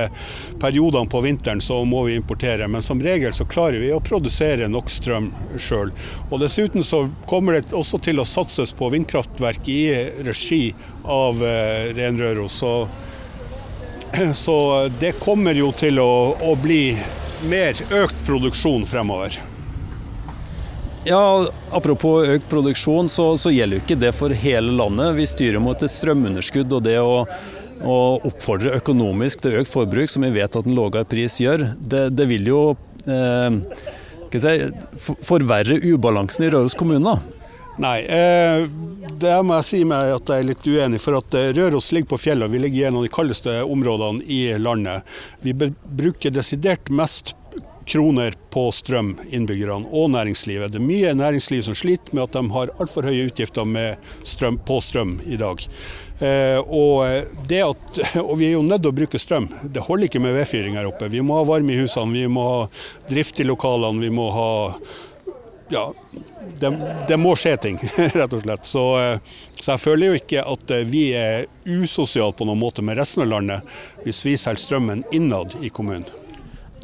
periodene 0.63 1.11
på 1.13 1.21
vinteren 1.21 1.61
så 1.61 1.77
må 1.85 2.07
vi 2.07 2.15
importere, 2.17 2.65
men 2.65 2.81
som 2.81 3.03
regel 3.05 3.35
så 3.37 3.45
klarer 3.45 3.77
vi 3.83 3.91
å 3.93 4.01
produsere 4.01 4.65
nok 4.65 4.89
strøm 4.89 5.29
sjøl. 5.61 5.93
Og 6.31 6.41
dessuten 6.41 6.81
så 6.81 7.03
kommer 7.29 7.59
det 7.59 7.77
også 7.77 8.01
til 8.01 8.17
å 8.17 8.25
satses 8.25 8.73
på 8.73 8.89
vindkraftverk 8.89 9.69
i 9.69 9.85
regi 10.25 10.63
av 11.05 11.45
eh, 11.45 11.93
Renrøros. 12.01 12.57
Så, 12.63 12.73
så 14.41 14.57
det 14.97 15.19
kommer 15.21 15.53
jo 15.53 15.69
til 15.85 16.01
å, 16.01 16.11
å 16.49 16.57
bli 16.65 16.97
mer 17.45 17.77
økt 18.01 18.25
produksjon 18.25 18.89
fremover. 18.89 19.37
Ja, 21.03 21.47
Apropos 21.71 22.27
økt 22.29 22.49
produksjon, 22.49 23.09
så, 23.09 23.31
så, 23.37 23.49
gjelder 23.49 23.79
jo 23.79 23.83
ikke 23.85 23.97
det 24.03 24.11
for 24.13 24.35
hele 24.37 24.73
landet. 24.75 25.15
Vi 25.17 25.25
styrer 25.29 25.63
mot 25.63 25.81
et 25.81 25.93
strømunderskudd, 25.93 26.75
og 26.77 26.85
det 26.85 26.99
å, 27.01 27.23
og 27.81 28.27
oppfordre 28.29 28.75
økonomisk 28.77 29.41
til 29.41 29.57
økt 29.61 29.71
forbruk, 29.71 30.11
som 30.13 30.27
vi 30.27 30.33
vet 30.35 30.57
at 30.57 30.69
en 30.69 30.77
lavere 30.77 31.07
pris 31.09 31.39
gjør, 31.41 31.71
det, 31.79 32.03
det 32.13 32.29
vil 32.29 32.51
jo 32.51 32.61
eh, 33.09 33.57
si, 34.37 34.55
forverre 35.25 35.79
ubalansen 35.81 36.45
i 36.45 36.53
Røros 36.53 36.77
kommune. 36.77 37.17
Nei, 37.81 37.97
eh, 38.05 38.67
det 39.17 39.35
må 39.47 39.57
jeg 39.57 39.69
si 39.71 39.83
meg 39.87 40.13
at 40.13 40.29
jeg 40.29 40.43
er 40.43 40.49
litt 40.51 40.67
uenig. 40.67 41.01
For 41.01 41.17
at 41.17 41.33
eh, 41.39 41.49
Røros 41.57 41.89
ligger 41.95 42.13
på 42.13 42.23
fjellet, 42.27 42.51
vi 42.53 42.61
ligger 42.61 42.83
i 42.83 42.87
en 42.91 43.01
av 43.01 43.07
de 43.07 43.13
kaldeste 43.17 43.61
områdene 43.63 44.25
i 44.29 44.41
landet. 44.61 45.07
Vi 45.41 45.55
bruker 45.57 46.35
desidert 46.35 46.93
mest 46.93 47.33
kroner 47.91 48.35
på 48.53 48.69
strøm, 48.71 49.15
innbyggerne 49.29 49.89
og 49.91 50.13
næringslivet. 50.13 50.71
Det 50.71 50.79
er 50.79 50.85
mye 50.85 51.11
næringsliv 51.17 51.65
som 51.67 51.75
sliter 51.75 52.15
med 52.15 52.23
at 52.29 52.37
de 52.37 52.43
har 52.53 52.71
altfor 52.79 53.07
høye 53.07 53.27
utgifter 53.27 53.97
strøm, 54.23 54.59
på 54.67 54.79
strøm 54.83 55.17
i 55.27 55.39
dag. 55.39 55.65
Eh, 56.21 56.59
og, 56.61 57.05
at, 57.05 58.01
og, 58.27 58.33
vi 58.39 58.51
er 58.51 58.55
jo 58.55 58.65
nødt 58.65 58.85
til 58.85 58.93
å 58.93 58.97
bruke 59.01 59.21
strøm. 59.21 59.49
Det 59.63 59.83
holder 59.87 60.07
ikke 60.07 60.23
med 60.23 60.37
vedfyring 60.37 60.77
her 60.79 60.89
oppe. 60.89 61.11
Vi 61.11 61.23
må 61.25 61.39
ha 61.39 61.47
varme 61.47 61.73
i 61.73 61.79
husene, 61.81 62.13
vi 62.15 62.27
må 62.31 62.47
ha 62.47 62.59
drift 63.09 63.41
i 63.41 63.47
lokalene, 63.47 64.03
vi 64.03 64.11
må 64.13 64.29
ha 64.35 64.51
ja, 65.71 65.85
det, 66.59 66.71
det, 67.07 67.17
må 67.17 67.31
skje 67.39 67.55
ting, 67.63 67.77
rett 68.19 68.33
og 68.35 68.43
slett. 68.43 68.67
Så, 68.67 68.85
eh, 69.01 69.35
så, 69.55 69.73
jeg 69.73 69.83
føler 69.87 70.11
jo 70.11 70.21
ikke 70.21 70.47
at 70.53 70.77
vi 70.87 71.05
er 71.17 71.47
usosiale 71.65 72.35
på 72.37 72.47
noen 72.47 72.61
måte 72.61 72.85
med 72.85 72.99
resten 73.01 73.25
av 73.25 73.31
landet, 73.31 73.77
hvis 74.05 74.23
vi 74.27 74.37
selger 74.39 74.67
strømmen 74.67 75.05
innad 75.15 75.57
i 75.63 75.73
kommunen. 75.73 76.09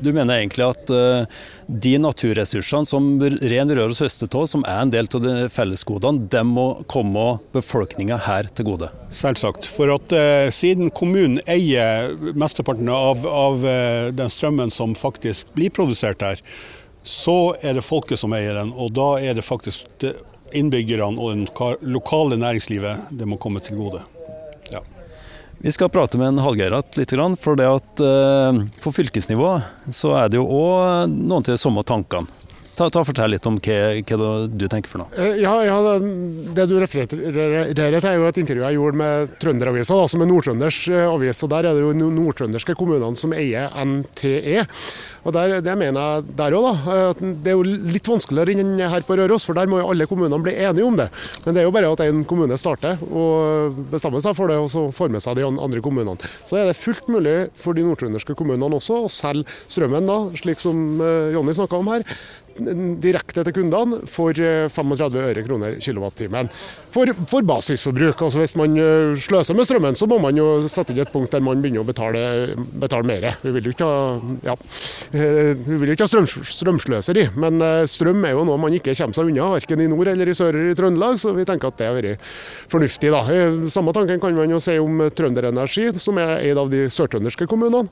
Du 0.02 0.12
mener 0.14 0.38
egentlig 0.38 0.66
at 0.68 0.92
uh, 0.94 1.26
de 1.68 1.94
naturressursene 2.02 2.86
som 2.86 3.10
ren 3.22 3.74
Røros 3.74 4.02
høster 4.04 4.30
av, 4.30 4.46
som 4.50 4.66
er 4.68 4.84
en 4.84 4.94
del 4.94 5.10
av 5.10 5.24
de 5.24 5.36
fellesgodene, 5.52 6.28
de 6.32 6.44
må 6.46 6.68
komme 6.92 7.26
befolkninga 7.56 8.20
her 8.28 8.50
til 8.54 8.70
gode? 8.72 8.92
Selvsagt. 9.10 9.70
For 9.74 9.92
at 9.96 10.14
uh, 10.14 10.48
siden 10.54 10.92
kommunen 10.94 11.42
eier 11.50 12.14
mesteparten 12.38 12.92
av, 12.94 13.26
av 13.26 13.66
uh, 13.66 14.10
den 14.16 14.34
strømmen 14.34 14.74
som 14.74 14.94
faktisk 14.98 15.50
blir 15.58 15.74
produsert 15.74 16.22
her, 16.26 16.44
så 17.08 17.56
er 17.64 17.78
det 17.78 17.88
folket 17.88 18.20
som 18.20 18.36
eier 18.36 18.60
den. 18.60 18.74
Og 18.76 18.94
da 18.98 19.16
er 19.24 19.38
det 19.38 19.48
faktisk 19.48 19.88
innbyggerne 20.56 21.20
og 21.20 21.48
det 21.48 21.90
lokale 21.90 22.38
næringslivet 22.40 23.10
det 23.18 23.28
må 23.28 23.40
komme 23.42 23.64
til 23.64 23.80
gode. 23.80 24.04
Vi 25.68 25.72
skal 25.72 25.90
prate 25.92 26.16
med 26.16 26.30
en 26.30 26.38
Hallgeirat 26.40 26.96
litt, 26.96 27.12
for 27.42 27.60
det 27.60 27.66
at 27.68 28.00
uh, 28.00 28.56
på 28.80 28.92
fylkesnivå 28.96 29.50
så 29.92 30.14
er 30.16 30.30
det 30.32 30.38
jo 30.40 30.46
òg 30.48 31.12
noen 31.12 31.44
til 31.44 31.58
de 31.58 31.60
samme 31.60 31.84
tankene. 31.84 32.24
Ta, 32.78 32.92
ta 32.94 33.02
Fortell 33.02 33.32
litt 33.34 33.46
om 33.50 33.56
hva, 33.58 33.78
hva, 34.06 34.32
du 34.46 34.68
tenker 34.70 34.92
for 34.92 35.02
noe. 35.02 35.10
Eh, 35.18 35.40
ja, 35.42 35.54
ja 35.66 35.98
Det 35.98 36.68
du 36.70 36.76
refererer 36.78 37.10
til, 37.10 37.24
er 37.26 38.18
jo 38.20 38.28
et 38.30 38.38
intervju 38.38 38.66
jeg 38.68 38.78
gjorde 38.78 39.00
med 39.02 39.38
Trønderavisa, 39.42 39.98
som 40.12 40.22
er 40.22 40.30
Nord-Trønders 40.30 40.84
eh, 40.92 41.08
avis. 41.10 41.42
og 41.42 41.52
Der 41.56 41.72
er 41.72 41.78
det 41.78 41.82
jo 41.82 41.96
nordtrønderske 41.98 42.78
kommunene 42.78 43.18
som 43.18 43.34
eier 43.34 43.74
NTE. 43.74 44.68
Og 45.26 45.34
der, 45.34 45.58
Det 45.66 45.74
mener 45.78 45.98
jeg 45.98 46.38
der 46.38 46.58
òg, 46.60 46.68
da. 46.68 47.00
At 47.16 47.24
det 47.44 47.52
er 47.52 47.58
jo 47.58 47.66
litt 47.66 48.08
vanskeligere 48.08 48.54
enn 48.62 48.78
her 48.80 49.04
på 49.08 49.18
Røros, 49.18 49.48
for 49.48 49.58
der 49.58 49.68
må 49.68 49.82
jo 49.82 49.90
alle 49.90 50.06
kommunene 50.08 50.40
bli 50.46 50.54
enige 50.54 50.86
om 50.86 51.02
det. 51.02 51.10
Men 51.46 51.58
det 51.58 51.64
er 51.64 51.68
jo 51.68 51.74
bare 51.74 51.92
at 51.92 52.06
en 52.06 52.24
kommune 52.30 52.62
starter 52.62 53.02
og 53.10 53.82
bestemmer 53.92 54.22
seg 54.22 54.38
for 54.38 54.54
det, 54.54 54.62
og 54.62 54.70
så 54.72 54.86
får 54.94 55.12
med 55.18 55.26
seg 55.26 55.40
de 55.40 55.50
andre 55.50 55.82
kommunene. 55.82 56.30
Så 56.46 56.62
er 56.62 56.70
det 56.70 56.78
fullt 56.78 57.10
mulig 57.10 57.38
for 57.58 57.74
de 57.74 57.90
nordtrønderske 57.90 58.38
kommunene 58.38 58.78
også 58.78 59.02
å 59.08 59.12
selge 59.12 59.50
strømmen, 59.66 60.06
da, 60.06 60.22
slik 60.38 60.62
som 60.62 61.02
eh, 61.02 61.34
Jonny 61.34 61.58
snakka 61.58 61.82
om 61.82 61.90
her, 61.96 62.06
direkte 63.04 63.44
til 63.46 63.56
kundene 63.56 64.02
for 64.10 64.34
35 64.34 65.24
øre 65.24 65.44
kroner 65.46 65.78
kilowattimen. 65.84 66.50
For, 66.94 67.12
for, 67.30 67.46
basisforbruk. 67.48 68.22
Altså 68.26 68.42
Hvis 68.42 68.56
man 68.60 68.76
sløser 69.22 69.58
med 69.58 69.68
strømmen, 69.70 69.98
så 69.98 70.08
må 70.10 70.20
man 70.24 70.38
jo 70.38 70.48
sette 70.72 70.94
inn 70.94 71.04
et 71.04 71.12
punkt 71.14 71.34
der 71.34 71.44
man 71.44 71.62
begynner 71.62 71.84
å 71.84 71.88
betale, 71.88 72.22
betale 72.82 73.08
mer. 73.08 73.30
Vi 73.44 73.54
vil 73.56 73.70
jo 73.70 73.76
ikke 73.76 73.88
ha, 73.88 74.00
ja, 74.50 74.56
vi 75.12 75.80
vil 75.84 75.94
ikke 75.94 76.08
ha 76.08 76.12
strøm, 76.12 76.28
strømsløseri, 76.28 77.28
men 77.40 77.62
strøm 77.90 78.26
er 78.28 78.36
jo 78.36 78.48
noe 78.48 78.62
man 78.62 78.76
ikke 78.76 78.96
kommer 78.98 79.18
seg 79.18 79.32
unna, 79.32 79.52
verken 79.58 79.84
i 79.84 79.90
nord 79.92 80.12
eller 80.14 80.32
i 80.32 80.36
sør 80.38 80.58
i 80.72 80.76
Trøndelag, 80.78 81.20
så 81.22 81.34
vi 81.38 81.46
tenker 81.48 81.72
at 81.72 81.80
det 81.80 81.90
har 81.90 81.98
vært 81.98 82.28
fornuftig. 82.72 83.14
da. 83.14 83.24
Samme 83.74 83.94
tanken 83.96 84.22
kan 84.24 84.36
man 84.38 84.52
jo 84.52 84.62
si 84.64 84.78
om 84.82 85.08
Trønderenergi, 85.14 85.92
som 86.02 86.20
er 86.22 86.38
eid 86.42 86.60
av 86.60 86.72
de 86.74 86.88
sørtrønderske 86.94 87.50
kommunene. 87.50 87.88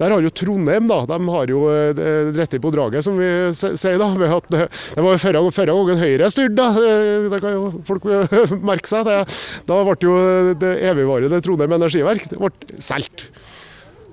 Der 0.00 0.14
har 0.14 0.24
jo 0.24 0.32
Trondheim 0.34 0.88
da, 0.90 1.00
de 1.08 1.18
har 1.32 1.52
jo 1.52 1.64
eh, 1.72 2.30
rette 2.36 2.60
på 2.62 2.72
draget, 2.74 3.04
som 3.06 3.18
vi 3.20 3.30
sier. 3.54 3.98
da, 4.02 4.10
ved 4.18 4.36
at 4.38 4.52
Det, 4.52 4.62
det 4.96 5.04
var 5.04 5.16
jo 5.16 5.50
forrige 5.50 5.76
gangen 5.76 6.02
Høyre 6.02 6.30
styrte, 6.32 6.56
da. 6.58 6.68
Eh, 6.76 7.28
det 7.32 7.42
kan 7.42 7.56
jo 7.56 7.72
folk 7.86 8.06
merke 8.70 8.90
seg. 8.90 9.08
Det, 9.08 9.18
da 9.68 9.82
ble 9.86 9.98
jo 10.02 10.16
det 10.60 10.72
evigvarende 10.90 11.42
Trondheim 11.44 11.76
energiverk 11.78 12.28
det 12.30 12.40
ble 12.40 12.80
solgt. 12.82 13.28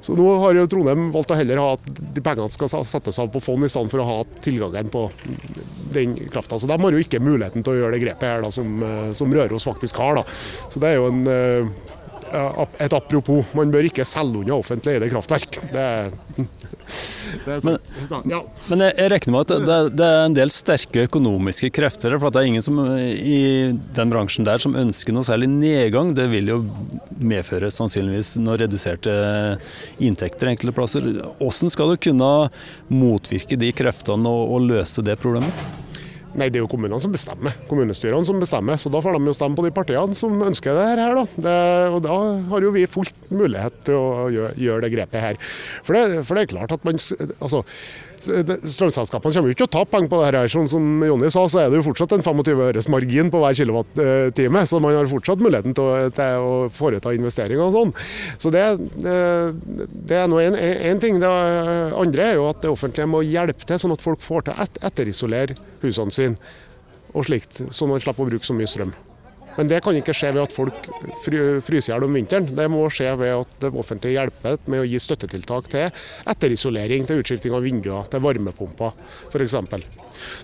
Så 0.04 0.18
nå 0.20 0.26
har 0.42 0.58
jo 0.58 0.66
Trondheim 0.68 1.08
valgt 1.14 1.32
å 1.32 1.36
heller 1.40 1.62
ha 1.62 1.68
at 1.78 1.86
de 2.16 2.22
pengene 2.24 2.52
skal 2.52 2.84
settes 2.84 3.20
av 3.24 3.30
på 3.32 3.40
fond, 3.44 3.64
i 3.64 3.70
stedet 3.72 3.92
for 3.94 4.04
å 4.04 4.08
ha 4.10 4.18
tilgangen 4.44 4.90
på 4.92 5.06
den 5.96 6.18
krafta. 6.34 6.60
Så 6.60 6.68
de 6.68 6.76
har 6.76 6.96
jo 6.98 7.04
ikke 7.04 7.24
muligheten 7.24 7.64
til 7.64 7.72
å 7.72 7.78
gjøre 7.80 7.96
det 7.96 8.02
grepet 8.04 8.28
her 8.28 8.44
da, 8.44 8.52
som, 8.52 8.74
eh, 8.84 9.14
som 9.16 9.32
Røros 9.32 9.68
faktisk 9.70 10.02
har. 10.04 10.20
da. 10.20 10.26
Så 10.68 10.84
det 10.84 10.92
er 10.92 11.00
jo 11.00 11.08
en 11.08 11.24
et 12.34 12.94
apropos, 12.96 13.46
man 13.58 13.72
bør 13.74 13.88
ikke 13.88 14.06
selge 14.08 14.42
unna 14.42 14.56
offentlig 14.58 14.96
eide 14.96 15.10
kraftverk. 15.12 15.60
Det, 15.74 15.86
det 17.46 17.58
men, 17.64 17.78
ja. 18.30 18.40
men, 18.70 18.84
jeg 18.90 19.12
regner 19.14 19.34
med 19.34 19.46
at 19.46 19.68
det, 19.68 19.78
det, 19.98 20.08
er 20.08 20.26
en 20.28 20.36
del 20.38 20.52
sterke 20.54 21.06
økonomiske 21.08 21.70
krefter 21.74 22.18
for 22.20 22.34
det 22.34 22.42
er 22.42 22.50
ingen 22.50 22.66
som, 22.66 22.82
i 23.00 23.72
den 23.96 24.12
bransjen 24.12 24.48
der 24.48 24.62
som 24.62 24.76
ønsker 24.80 25.16
noe 25.16 25.28
særlig 25.28 25.50
nedgang. 25.52 26.14
Det 26.18 26.28
vil 26.32 26.52
jo 26.52 26.60
medføre 27.24 27.72
sannsynligvis 27.74 28.36
noen 28.42 28.60
reduserte 28.66 29.14
inntekter 30.04 30.52
enkelte 30.54 30.76
plasser. 30.76 31.08
Hvordan 31.40 31.74
skal 31.74 31.94
du 31.94 32.02
kunne 32.10 32.34
motvirke 32.94 33.60
de 33.60 33.72
kreftene 33.76 34.30
og, 34.30 34.58
og 34.58 34.70
løse 34.74 35.06
det 35.06 35.20
problemet? 35.22 35.83
Nei, 36.34 36.48
det 36.50 36.58
er 36.58 36.64
jo 36.64 36.70
kommunene 36.72 36.98
som 37.02 37.14
bestemmer. 37.14 37.54
Kommunestyrene 37.70 38.26
som 38.26 38.40
bestemmer. 38.42 38.80
Så 38.82 38.90
da 38.94 39.02
får 39.04 39.18
de 39.18 39.30
jo 39.30 39.36
stemme 39.38 39.58
på 39.58 39.66
de 39.68 39.74
partiene 39.76 40.18
som 40.18 40.40
ønsker 40.42 40.74
det 40.78 40.86
her. 40.90 41.18
Da. 41.20 41.26
Det, 41.46 41.58
og 41.94 42.00
da 42.06 42.16
har 42.50 42.66
jo 42.66 42.72
vi 42.74 42.88
fullt 42.90 43.30
mulighet 43.34 43.84
til 43.86 44.00
å 44.00 44.32
gjøre, 44.34 44.56
gjøre 44.66 44.86
det 44.86 44.94
grepet 44.96 45.22
her. 45.22 45.42
For 45.86 45.98
det, 45.98 46.24
for 46.26 46.38
det, 46.38 46.48
er 46.48 46.56
klart 46.56 46.74
at 46.74 46.88
man 46.88 46.98
altså, 46.98 47.62
Strømselskapene 48.24 49.36
kommer 49.36 49.52
jo 49.52 49.56
ikke 49.58 49.68
å 49.68 49.74
tape 49.76 49.94
penger 49.94 50.12
på 50.12 50.20
det 50.22 50.30
her. 50.30 50.50
Sånn 50.52 50.70
som 50.72 51.06
Jonny 51.06 51.30
sa, 51.34 51.46
så 51.52 51.64
er 51.64 51.72
det 51.72 51.80
jo 51.80 51.86
fortsatt 51.90 52.16
en 52.18 52.26
25 52.26 52.64
øres 52.68 52.90
margin 52.92 53.32
på 53.34 53.42
hver 53.44 53.58
kilowattime. 53.60 54.66
Så 54.70 54.82
man 54.84 54.98
har 54.98 55.12
fortsatt 55.12 55.44
muligheten 55.44 55.76
til 55.78 55.88
å, 55.88 56.10
til 56.14 56.48
å 56.48 56.58
foreta 56.74 57.14
investeringer 57.16 57.64
og 57.68 57.74
sånn. 57.76 57.96
Så 58.42 58.52
det, 58.54 58.66
det 59.04 60.20
er 60.20 60.30
nå 60.32 60.42
én 60.44 61.02
ting. 61.04 61.22
Det 61.24 61.32
andre 61.32 62.30
er 62.32 62.38
jo 62.40 62.50
at 62.50 62.64
det 62.64 62.74
offentlige 62.74 63.10
må 63.10 63.24
hjelpe 63.28 63.68
til, 63.68 63.82
sånn 63.82 63.96
at 63.96 64.04
folk 64.04 64.24
får 64.24 64.48
til 64.48 64.56
å 64.56 64.68
et, 64.68 64.84
etterisolere 64.92 65.58
husene 65.84 66.14
sine 66.14 66.54
og 67.14 67.28
slikt, 67.28 67.62
så 67.70 67.86
man 67.86 68.02
slipper 68.02 68.26
å 68.26 68.32
bruke 68.32 68.48
så 68.48 68.56
mye 68.58 68.70
strøm. 68.70 68.94
Men 69.58 69.70
det 69.70 69.82
kan 69.86 69.98
ikke 69.98 70.16
skje 70.16 70.32
ved 70.34 70.46
at 70.48 70.56
folk 70.56 70.88
fryser 71.24 71.92
i 71.92 71.94
hjel 71.94 72.08
om 72.08 72.18
vinteren. 72.18 72.48
Det 72.58 72.70
må 72.72 72.86
skje 72.94 73.12
ved 73.20 73.34
at 73.42 73.58
det 73.62 73.74
offentlige 73.74 74.18
hjelper 74.18 74.58
med 74.72 74.84
å 74.84 74.88
gi 74.88 75.02
støttetiltak 75.02 75.70
til 75.74 76.06
etterisolering, 76.34 77.06
til 77.08 77.22
utskifting 77.22 77.56
av 77.56 77.66
vinduer, 77.66 78.08
til 78.10 78.24
varmepumper 78.24 78.96
f.eks. 79.30 79.58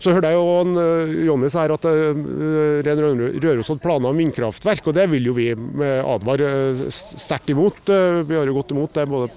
Så 0.02 0.14
hørte 0.16 0.32
jeg 0.32 0.38
jo 0.38 0.46
han, 0.58 0.76
eh, 0.82 1.16
Jonny 1.28 1.50
her 1.54 1.74
at 1.76 1.88
Ren 1.88 3.02
Røros 3.40 3.70
hadde 3.72 3.84
planer 3.84 4.12
om 4.12 4.20
vindkraftverk, 4.20 4.90
og 4.90 4.98
det 4.98 5.08
vil 5.14 5.30
jo 5.30 5.36
vi 5.38 5.50
eh, 5.54 6.02
advare 6.04 6.52
sterkt 6.94 7.52
imot. 7.54 7.90
Vi 8.30 8.38
har 8.38 8.50
jo 8.50 8.58
gått 8.58 8.74
imot 8.76 8.94
det 8.98 9.08
både 9.10 9.30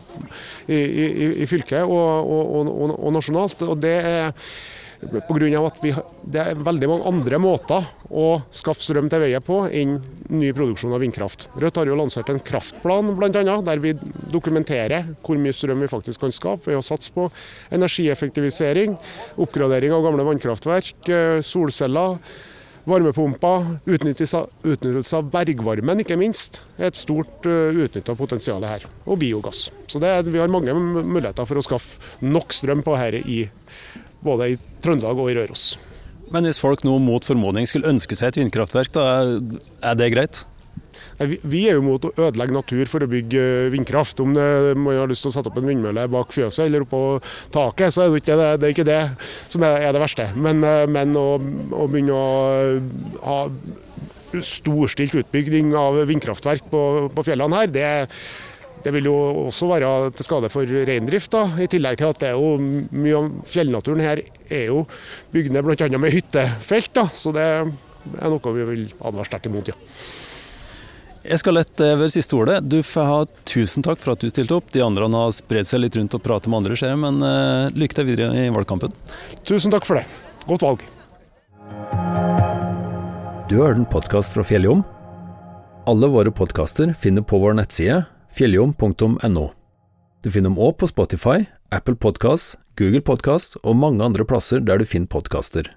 i, 0.66 0.78
i, 0.78 1.32
i 1.44 1.48
fylket 1.48 1.85
og, 1.85 2.28
og, 2.28 2.72
og, 2.72 2.94
og 2.98 3.16
nasjonalt. 3.16 3.64
og 3.68 3.76
det 3.82 3.96
er 4.02 4.32
Pga. 5.03 5.67
at 5.67 5.81
vi, 5.83 5.91
det 6.23 6.41
er 6.41 6.59
veldig 6.62 6.88
mange 6.88 7.09
andre 7.11 7.38
måter 7.43 7.87
å 8.07 8.27
skaffe 8.55 8.85
strøm 8.85 9.09
til 9.11 9.23
veie 9.25 9.41
på 9.43 9.65
enn 9.67 9.97
ny 10.33 10.53
produksjon 10.55 10.95
av 10.95 11.03
vindkraft. 11.03 11.49
Rødt 11.59 11.81
har 11.81 11.91
jo 11.91 11.99
lansert 11.99 12.31
en 12.31 12.41
kraftplan 12.43 13.11
bl.a. 13.19 13.57
der 13.67 13.83
vi 13.83 13.97
dokumenterer 14.33 15.11
hvor 15.25 15.41
mye 15.43 15.57
strøm 15.57 15.83
vi 15.83 15.91
faktisk 15.91 16.23
kan 16.23 16.35
skape 16.35 16.71
ved 16.71 16.79
å 16.79 16.87
satse 16.87 17.12
på 17.15 17.27
energieffektivisering, 17.75 18.95
oppgradering 19.43 19.95
av 19.97 20.07
gamle 20.07 20.27
vannkraftverk, 20.29 20.95
eh, 21.11 21.38
solceller. 21.43 22.19
Varmepumper, 22.83 23.77
utnyttelse 23.87 24.41
av, 24.41 24.49
utnyttelse 24.67 25.19
av 25.21 25.29
bergvarmen 25.31 26.03
ikke 26.03 26.17
minst, 26.19 26.65
er 26.81 26.88
et 26.88 26.99
stort 26.99 27.47
eh, 27.47 27.79
utnytta 27.85 28.17
potensial 28.19 28.65
her. 28.67 28.88
Og 29.07 29.21
biogass. 29.23 29.69
Så 29.87 30.03
det, 30.03 30.11
Vi 30.27 30.41
har 30.43 30.51
mange 30.51 30.75
muligheter 30.75 31.47
for 31.47 31.61
å 31.61 31.62
skaffe 31.62 32.27
nok 32.27 32.55
strøm 32.55 32.83
på 32.83 32.97
dette 32.99 33.23
i 33.23 33.45
både 34.24 34.52
i 34.52 34.61
Trøndelag 34.82 35.18
og 35.18 35.30
i 35.30 35.37
Røros. 35.38 35.72
Men 36.32 36.48
hvis 36.48 36.62
folk 36.62 36.85
nå 36.87 36.96
mot 37.02 37.24
formodning 37.26 37.68
skulle 37.68 37.90
ønske 37.90 38.16
seg 38.16 38.32
et 38.32 38.40
vindkraftverk, 38.40 38.94
da 38.94 39.04
er 39.85 39.98
det 39.98 40.12
greit? 40.14 40.44
Vi 41.22 41.66
er 41.68 41.76
jo 41.76 41.85
mot 41.85 42.04
å 42.08 42.12
ødelegge 42.16 42.54
natur 42.56 42.88
for 42.90 43.04
å 43.04 43.11
bygge 43.11 43.42
vindkraft. 43.74 44.20
Om 44.24 44.32
man 44.32 44.96
har 44.96 45.11
lyst 45.11 45.26
til 45.26 45.30
å 45.30 45.35
sette 45.37 45.52
opp 45.52 45.61
en 45.61 45.68
vindmølle 45.68 46.08
bak 46.11 46.32
fjøset 46.35 46.64
eller 46.64 46.87
oppå 46.87 47.02
taket, 47.54 47.94
så 47.94 48.04
er 48.04 48.11
det 48.11 48.22
ikke 48.22 48.38
det, 48.40 48.48
det, 48.58 48.68
er 48.68 48.74
ikke 48.74 48.88
det 48.88 49.02
som 49.52 49.66
er 49.68 49.90
det 49.92 50.02
verste. 50.02 50.28
Men, 50.35 50.64
eh, 50.66 50.87
men 50.90 51.14
å, 51.18 51.26
å, 51.37 51.87
begynne 51.90 52.16
å 52.16 52.26
ha 53.26 53.38
storstilt 54.42 55.18
utbygging 55.20 55.74
av 55.76 56.00
vindkraftverk 56.08 56.70
på, 56.72 56.82
på 57.12 57.26
fjellene 57.26 57.61
her, 57.61 57.70
det 57.70 57.90
det 58.83 58.92
vil 58.97 59.07
jo 59.07 59.14
også 59.47 59.68
være 59.71 59.92
til 60.16 60.27
skade 60.27 60.51
for 60.53 60.66
reindrift, 60.66 61.37
i 61.62 61.68
tillegg 61.71 62.01
til 62.01 62.11
at 62.11 62.23
det 62.23 62.33
er 62.33 62.38
jo 62.38 62.57
mye 62.59 63.21
av 63.21 63.31
fjellnaturen 63.49 64.03
her 64.03 64.25
er 64.53 64.66
jo 64.73 64.83
bygd 65.35 65.55
ned 65.55 65.66
bl.a. 65.66 65.88
med 65.99 66.14
hyttefelt. 66.14 66.92
Da. 66.97 67.07
Så 67.14 67.33
det 67.35 67.47
er 67.47 68.33
noe 68.33 68.57
vi 68.57 68.68
vil 68.73 68.85
advare 68.99 69.29
sterkt 69.29 69.49
imot, 69.51 69.71
ja. 69.71 69.79
Jeg 71.23 71.38
skal 71.38 71.55
lette 71.55 71.87
over 71.95 72.09
siste 72.11 72.35
ordet. 72.35 72.57
Du 72.66 72.81
får 72.83 73.07
ha 73.07 73.18
tusen 73.47 73.85
takk 73.87 74.01
for 74.03 74.16
at 74.16 74.25
du 74.25 74.31
stilte 74.33 74.57
opp. 74.57 74.73
De 74.75 74.83
andre 74.83 75.07
har 75.07 75.31
spredd 75.35 75.68
seg 75.71 75.85
litt 75.85 75.95
rundt 75.95 76.16
og 76.18 76.25
pratet 76.25 76.51
med 76.51 76.64
andre 76.64 76.79
skjer, 76.79 76.97
men 76.99 77.23
uh, 77.23 77.71
lykke 77.79 77.95
til 77.95 78.09
videre 78.09 78.35
i 78.42 78.49
valgkampen. 78.51 78.90
Tusen 79.47 79.71
takk 79.71 79.87
for 79.87 80.01
det. 80.01 80.03
Godt 80.51 80.66
valg. 80.66 80.83
Du 83.47 83.61
har 83.61 83.71
hørt 83.71 83.85
en 83.85 83.87
podkast 83.87 84.35
fra 84.35 84.42
Fjelljom. 84.47 84.83
Alle 85.87 86.11
våre 86.11 86.35
podkaster 86.35 86.90
finner 86.99 87.23
på 87.27 87.38
vår 87.42 87.55
nettside 87.59 88.03
fjelljom.no. 88.37 89.45
Du 90.23 90.31
finner 90.31 90.51
dem 90.53 90.59
òg 90.59 90.79
på 90.79 90.88
Spotify, 90.90 91.47
Apple 91.75 91.99
Podkast, 91.99 92.59
Google 92.79 93.03
Podkast 93.05 93.59
og 93.62 93.79
mange 93.81 94.05
andre 94.05 94.25
plasser 94.29 94.62
der 94.62 94.79
du 94.79 94.87
finner 94.88 95.11
podkaster. 95.11 95.71